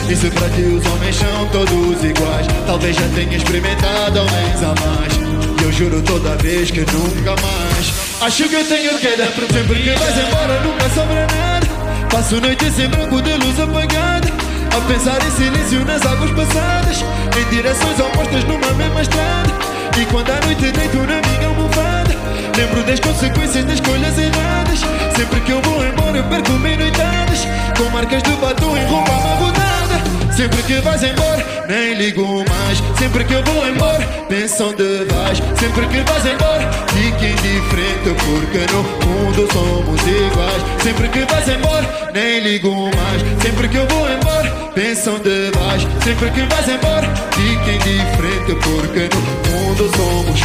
E, 0.08 0.16
se 0.16 0.30
para 0.30 0.48
ti 0.48 0.62
os 0.62 0.86
homens 0.86 1.16
são 1.16 1.46
todos 1.52 2.02
iguais. 2.02 2.46
Talvez 2.66 2.96
já 2.96 3.08
tenha 3.14 3.36
experimentado 3.36 4.18
homens 4.18 4.62
a 4.62 4.74
mais. 4.80 5.62
Eu 5.62 5.70
juro 5.72 6.00
toda 6.02 6.36
vez 6.36 6.70
que 6.70 6.80
nunca 6.80 7.36
mais. 7.42 7.92
Acho 8.22 8.48
que 8.48 8.54
eu 8.54 8.64
tenho 8.66 8.98
queda 8.98 9.24
Sempre 9.24 9.82
que 9.82 9.90
vais 9.90 10.18
embora 10.18 10.60
nunca 10.60 10.88
sobra 10.90 11.26
nada 11.26 11.59
Passo 12.10 12.40
noites 12.40 12.78
em 12.78 12.88
branco 12.88 13.22
de 13.22 13.32
luz 13.34 13.60
apagada. 13.60 14.28
A 14.76 14.80
pensar 14.92 15.18
em 15.24 15.30
silêncio 15.30 15.84
nas 15.84 16.04
águas 16.06 16.30
passadas 16.30 17.04
Em 17.36 17.50
direções 17.50 17.98
opostas 17.98 18.44
numa 18.44 18.72
mesma 18.74 19.02
estrada. 19.02 19.50
E 20.00 20.04
quando 20.06 20.30
a 20.30 20.40
noite 20.46 20.70
deito 20.72 20.98
na 20.98 21.20
minha 21.20 21.48
almofada 21.48 22.14
Lembro 22.56 22.82
das 22.84 23.00
consequências 23.00 23.64
das 23.64 23.74
escolhas 23.74 24.18
erradas. 24.18 24.80
Sempre 25.16 25.40
que 25.40 25.52
eu 25.52 25.62
vou 25.62 25.84
embora 25.84 26.16
eu 26.16 26.24
perco 26.24 26.52
mil 26.52 26.78
noitadas 26.78 27.46
Com 27.76 27.90
marcas 27.90 28.22
de 28.22 28.32
batom 28.32 28.76
e 28.76 28.84
roupa 28.84 29.12
amarrotada 29.12 29.49
Sempre 30.40 30.62
que 30.62 30.80
vais 30.80 31.02
embora 31.02 31.66
nem 31.68 31.98
ligo 31.98 32.24
mais. 32.48 32.82
Sempre 32.98 33.24
que 33.24 33.34
eu 33.34 33.44
vou 33.44 33.68
embora 33.68 34.02
pensa 34.26 34.64
onde 34.64 35.04
vais 35.04 35.36
Sempre 35.60 35.86
que 35.86 36.00
vais 36.00 36.24
embora 36.24 36.70
fique 36.88 37.26
indiferente 37.26 38.16
Porque 38.24 38.72
no 38.72 38.82
mundo 39.06 39.46
somos 39.52 40.00
iguais. 40.00 40.82
Sempre 40.82 41.08
que 41.08 41.26
vais 41.26 41.46
embora 41.46 42.10
nem 42.14 42.40
ligo 42.40 42.72
mais. 42.72 43.42
Sempre 43.42 43.68
que 43.68 43.76
eu 43.76 43.86
vou 43.86 44.08
embora 44.08 44.48
pensa 44.74 45.10
onde 45.10 45.50
vais 45.58 45.86
Sempre 46.02 46.30
que 46.30 46.40
vais 46.40 46.68
embora 46.70 47.06
fique 47.32 47.72
indiferente 47.72 48.54
Porque 48.64 49.10
no 49.14 49.20
mundo 49.50 49.90
somos. 49.94 50.40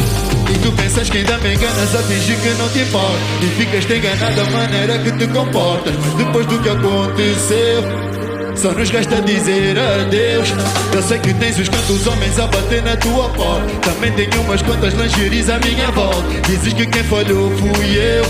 E 0.54 0.60
tu 0.60 0.74
pensas 0.74 1.10
que 1.10 1.20
ainda 1.20 1.38
me 1.38 1.54
enganas 1.54 1.96
a 1.96 2.04
fingir 2.04 2.38
que 2.40 2.50
não 2.50 2.68
te 2.68 2.80
importa 2.80 3.18
E 3.42 3.46
ficas 3.58 3.86
te 3.86 4.02
da 4.02 4.44
maneira 4.52 5.00
que 5.00 5.12
te 5.14 5.26
comportas. 5.28 5.96
Mas 5.96 6.14
depois 6.16 6.46
do 6.48 6.60
que 6.60 6.68
aconteceu 6.68 8.15
só 8.56 8.72
nos 8.72 8.90
resta 8.90 9.22
dizer 9.22 9.78
adeus. 9.78 10.54
Eu 10.94 11.04
sei 11.04 11.20
que 11.20 11.34
tens 11.34 11.60
os 11.60 11.70
quantos 11.70 12.08
homens 12.08 12.40
a 12.40 12.48
bater 12.48 12.82
na 12.84 12.96
tua 12.98 13.30
porta. 13.30 13.68
Também 13.82 14.12
tenho 14.14 14.42
umas 14.42 14.62
quantas 14.62 14.94
lingeries 14.94 15.50
à 15.50 15.60
minha 15.60 15.92
volta. 15.92 16.42
Dizes 16.48 16.74
que 16.74 16.86
quem 16.86 17.04
falhou 17.04 17.52
fui 17.58 17.98
eu 17.98 18.26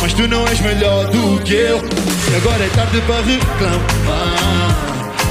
Mas 0.00 0.12
tu 0.12 0.28
não 0.28 0.46
és 0.46 0.60
melhor 0.60 1.06
do 1.06 1.40
que 1.42 1.54
eu. 1.54 1.78
E 1.78 2.36
agora 2.36 2.64
é 2.64 2.68
tarde 2.68 3.00
para 3.02 3.22
reclamar 3.22 4.76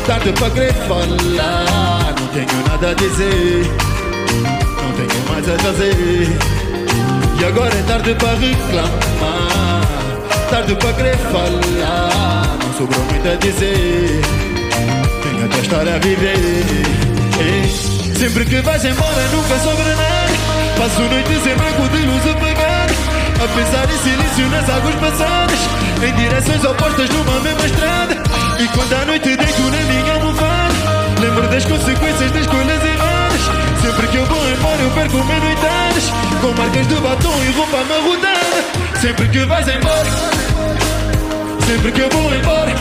Tarde 0.08 0.32
para 0.34 0.50
querer 0.50 0.74
falar. 0.74 2.16
Não 2.20 2.28
tenho 2.28 2.68
nada 2.70 2.90
a 2.90 2.94
dizer 2.94 3.66
Não 4.82 4.92
tenho 4.94 5.30
mais 5.30 5.50
a 5.50 5.58
fazer. 5.60 6.28
E 7.40 7.46
agora 7.46 7.74
é 7.76 7.84
tarde 7.84 8.16
para 8.16 8.34
reclamar 8.36 9.37
Tarde 10.50 10.76
para 10.76 10.94
querer 10.94 11.18
falar 11.18 12.58
Não 12.64 12.74
sobrou 12.74 13.04
muito 13.06 13.28
a 13.28 13.36
dizer. 13.36 14.22
Tenho 15.22 15.46
até 15.46 15.60
história 15.60 15.96
a 15.96 16.00
viver? 16.00 16.38
Sempre 18.18 18.46
que 18.46 18.62
vais 18.62 18.84
embora 18.86 19.28
nunca 19.32 19.60
sobra 19.60 19.96
nada. 19.96 20.28
Passo 20.78 21.02
noites 21.02 21.46
em 21.46 21.56
branco 21.56 21.90
de 21.90 22.06
luz 22.06 22.28
apagada 22.28 22.94
A 23.44 23.48
pensar 23.56 23.90
em 23.92 23.98
silêncio 23.98 24.50
nas 24.50 24.70
águas 24.70 24.96
passadas 24.96 25.60
Em 26.04 26.14
direções 26.14 26.64
opostas 26.64 27.10
numa 27.10 27.40
mesma 27.42 27.66
estrada. 27.66 28.18
E 28.60 28.68
quando 28.70 28.94
à 28.94 29.06
noite 29.06 29.36
deito 29.36 29.62
na 29.62 29.78
minha 29.78 30.14
almofada 30.14 30.74
Lembro 31.20 31.48
das 31.48 31.66
consequências 31.66 32.32
das 32.32 32.42
escolhas 32.42 32.84
erradas 32.84 32.97
Sempre 33.88 34.08
que 34.08 34.18
eu 34.18 34.26
vou 34.26 34.50
embora 34.50 34.82
eu 34.82 34.92
perco 34.92 35.24
meia 35.24 35.40
noitadas 35.40 36.12
Com 36.42 36.52
marcas 36.62 36.88
de 36.88 36.96
batom 36.96 37.42
e 37.42 37.52
roupa 37.52 37.78
amarrodada 37.78 39.00
Sempre 39.00 39.30
que 39.30 39.46
vais 39.46 39.66
embora. 39.66 40.10
Sempre 41.66 41.92
que 41.94 42.02
eu 42.02 42.10
vou 42.10 42.36
embora. 42.36 42.76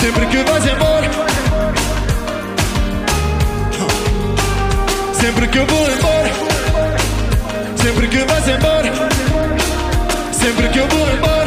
Sempre 0.00 0.26
que 0.26 0.42
vais 0.42 0.66
embora. 0.66 1.10
Sempre 5.12 5.46
que 5.46 5.58
eu 5.58 5.66
vou 5.66 5.90
embora. 5.90 6.30
Sempre 7.76 8.08
que 8.08 8.18
vais 8.18 8.48
embora. 8.48 8.92
Sempre 10.32 10.68
que 10.70 10.78
eu 10.80 10.88
vou 10.88 11.08
embora 11.08 11.41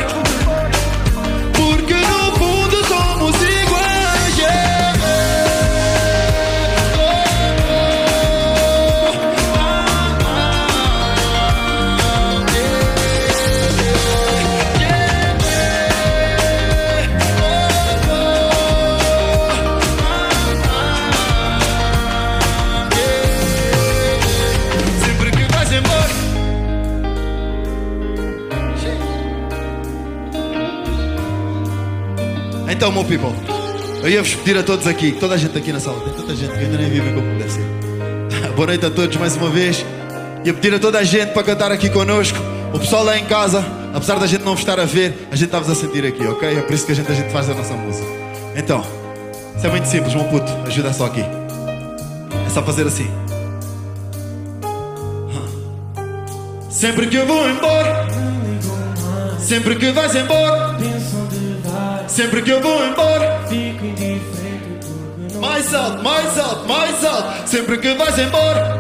Então, 32.75 32.91
meu 32.91 33.05
people, 33.05 33.31
eu 34.03 34.09
ia 34.09 34.21
vos 34.21 34.35
pedir 34.35 34.57
a 34.59 34.63
todos 34.63 34.85
aqui, 34.85 35.13
toda 35.13 35.35
a 35.35 35.37
gente 35.37 35.57
aqui 35.57 35.71
na 35.71 35.79
sala, 35.79 35.97
tem 36.01 36.13
tanta 36.13 36.35
gente 36.35 36.51
que 36.51 36.59
ainda 36.59 36.77
nem 36.77 36.89
vive 36.89 37.09
deve 37.09 37.49
ser. 37.49 37.63
Boa 38.53 38.67
noite 38.67 38.85
a 38.85 38.91
todos 38.91 39.15
mais 39.15 39.37
uma 39.37 39.49
vez. 39.49 39.85
Ia 40.43 40.53
pedir 40.53 40.75
a 40.75 40.79
toda 40.79 40.99
a 40.99 41.03
gente 41.03 41.31
para 41.31 41.41
cantar 41.41 41.71
aqui 41.71 41.89
connosco. 41.89 42.37
O 42.73 42.79
pessoal 42.79 43.05
lá 43.05 43.17
em 43.17 43.23
casa, 43.25 43.65
apesar 43.93 44.19
da 44.19 44.27
gente 44.27 44.43
não 44.43 44.51
vos 44.51 44.59
estar 44.59 44.77
a 44.77 44.83
ver, 44.83 45.27
a 45.31 45.35
gente 45.37 45.45
está-vos 45.45 45.69
a 45.69 45.73
sentir 45.73 46.05
aqui, 46.05 46.27
ok? 46.27 46.49
É 46.49 46.61
por 46.61 46.73
isso 46.73 46.85
que 46.85 46.91
a 46.91 46.95
gente, 46.95 47.09
a 47.09 47.15
gente 47.15 47.31
faz 47.31 47.49
a 47.49 47.53
nossa 47.53 47.73
música. 47.75 48.07
Então, 48.57 48.85
isso 49.55 49.65
é 49.65 49.69
muito 49.69 49.87
simples, 49.87 50.13
meu 50.13 50.25
puto, 50.25 50.51
ajuda 50.67 50.91
só 50.91 51.05
aqui. 51.05 51.21
É 51.21 52.49
só 52.49 52.61
fazer 52.61 52.85
assim. 52.85 53.09
Sempre 56.69 57.07
que 57.07 57.15
eu 57.15 57.25
vou 57.25 57.49
embora, 57.49 58.05
sempre 59.39 59.75
que 59.77 59.91
vais 59.91 60.13
embora, 60.13 60.75
sempre 62.07 62.41
que 62.41 62.51
eu 62.51 62.61
vou 62.61 62.85
embora, 62.85 63.41
mais 65.39 65.73
alto, 65.73 66.03
mais 66.03 66.37
alto, 66.37 66.67
mais 66.67 67.05
alto, 67.05 67.49
sempre 67.49 67.77
que 67.77 67.93
vais 67.93 68.19
embora, 68.19 68.79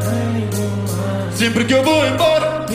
sempre 1.35 1.65
que 1.65 1.73
eu 1.73 1.83
vou 1.83 2.05
embora, 2.05 2.65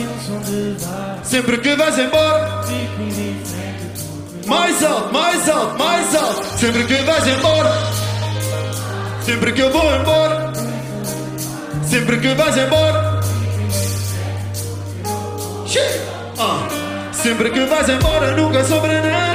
sempre 1.23 1.57
que 1.57 1.75
vais 1.75 1.97
embora, 1.97 2.61
mais 4.45 4.83
alto, 4.83 5.13
mais 5.13 5.49
alto, 5.49 5.77
mais 5.77 6.15
alto, 6.15 6.59
sempre 6.59 6.83
que 6.85 6.95
vais 6.95 7.27
embora, 7.27 7.71
sempre 9.25 9.51
que 9.53 9.61
eu 9.61 9.71
vou 9.71 9.95
embora, 9.95 10.53
sempre 11.85 12.17
que 12.19 12.33
vais 12.33 12.57
embora. 12.57 13.21
Ah, 16.43 16.67
Sempre 17.13 17.51
que 17.51 17.65
vais 17.65 17.87
embora 17.87 18.35
nunca 18.35 18.63
sobra 18.63 18.99
nada 18.99 19.30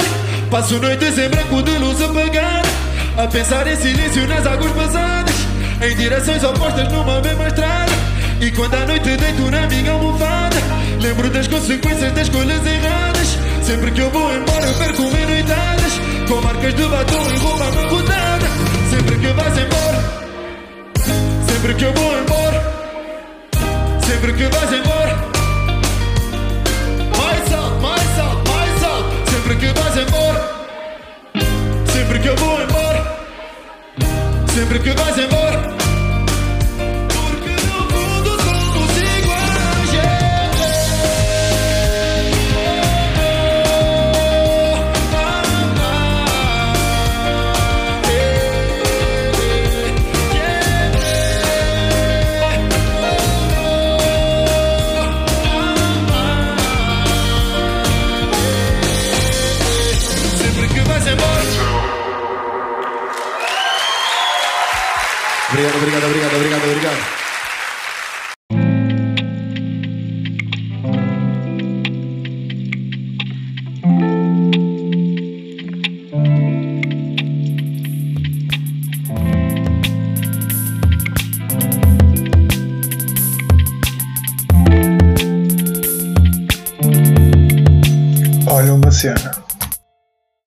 Passo 0.49 0.79
noites 0.79 1.17
em 1.17 1.29
branco 1.29 1.61
de 1.61 1.77
luz 1.77 2.01
apagada 2.01 2.69
A 3.17 3.27
pensar 3.27 3.67
em 3.67 3.75
silêncio 3.75 4.25
nas 4.27 4.45
águas 4.47 4.71
passadas 4.71 5.35
Em 5.81 5.95
direções 5.95 6.43
opostas 6.43 6.91
numa 6.91 7.21
mesma 7.21 7.47
estrada. 7.47 7.91
E 8.39 8.51
quando 8.51 8.73
à 8.75 8.85
noite 8.85 9.17
deito 9.17 9.51
na 9.51 9.67
minha 9.67 9.91
almofada 9.91 10.55
Lembro 11.01 11.29
das 11.29 11.47
consequências 11.47 12.13
das 12.13 12.27
escolhas 12.27 12.65
erradas. 12.65 13.37
Sempre 13.61 13.91
que 13.91 13.99
eu 13.99 14.09
vou 14.09 14.33
embora 14.33 14.65
eu 14.65 14.73
perco 14.75 15.11
meia 15.11 15.25
noitadas 15.25 15.93
Com 16.29 16.41
marcas 16.41 16.73
de 16.73 16.83
batom 16.83 17.31
e 17.33 17.37
roupa 17.39 17.65
amarrotada 17.65 18.06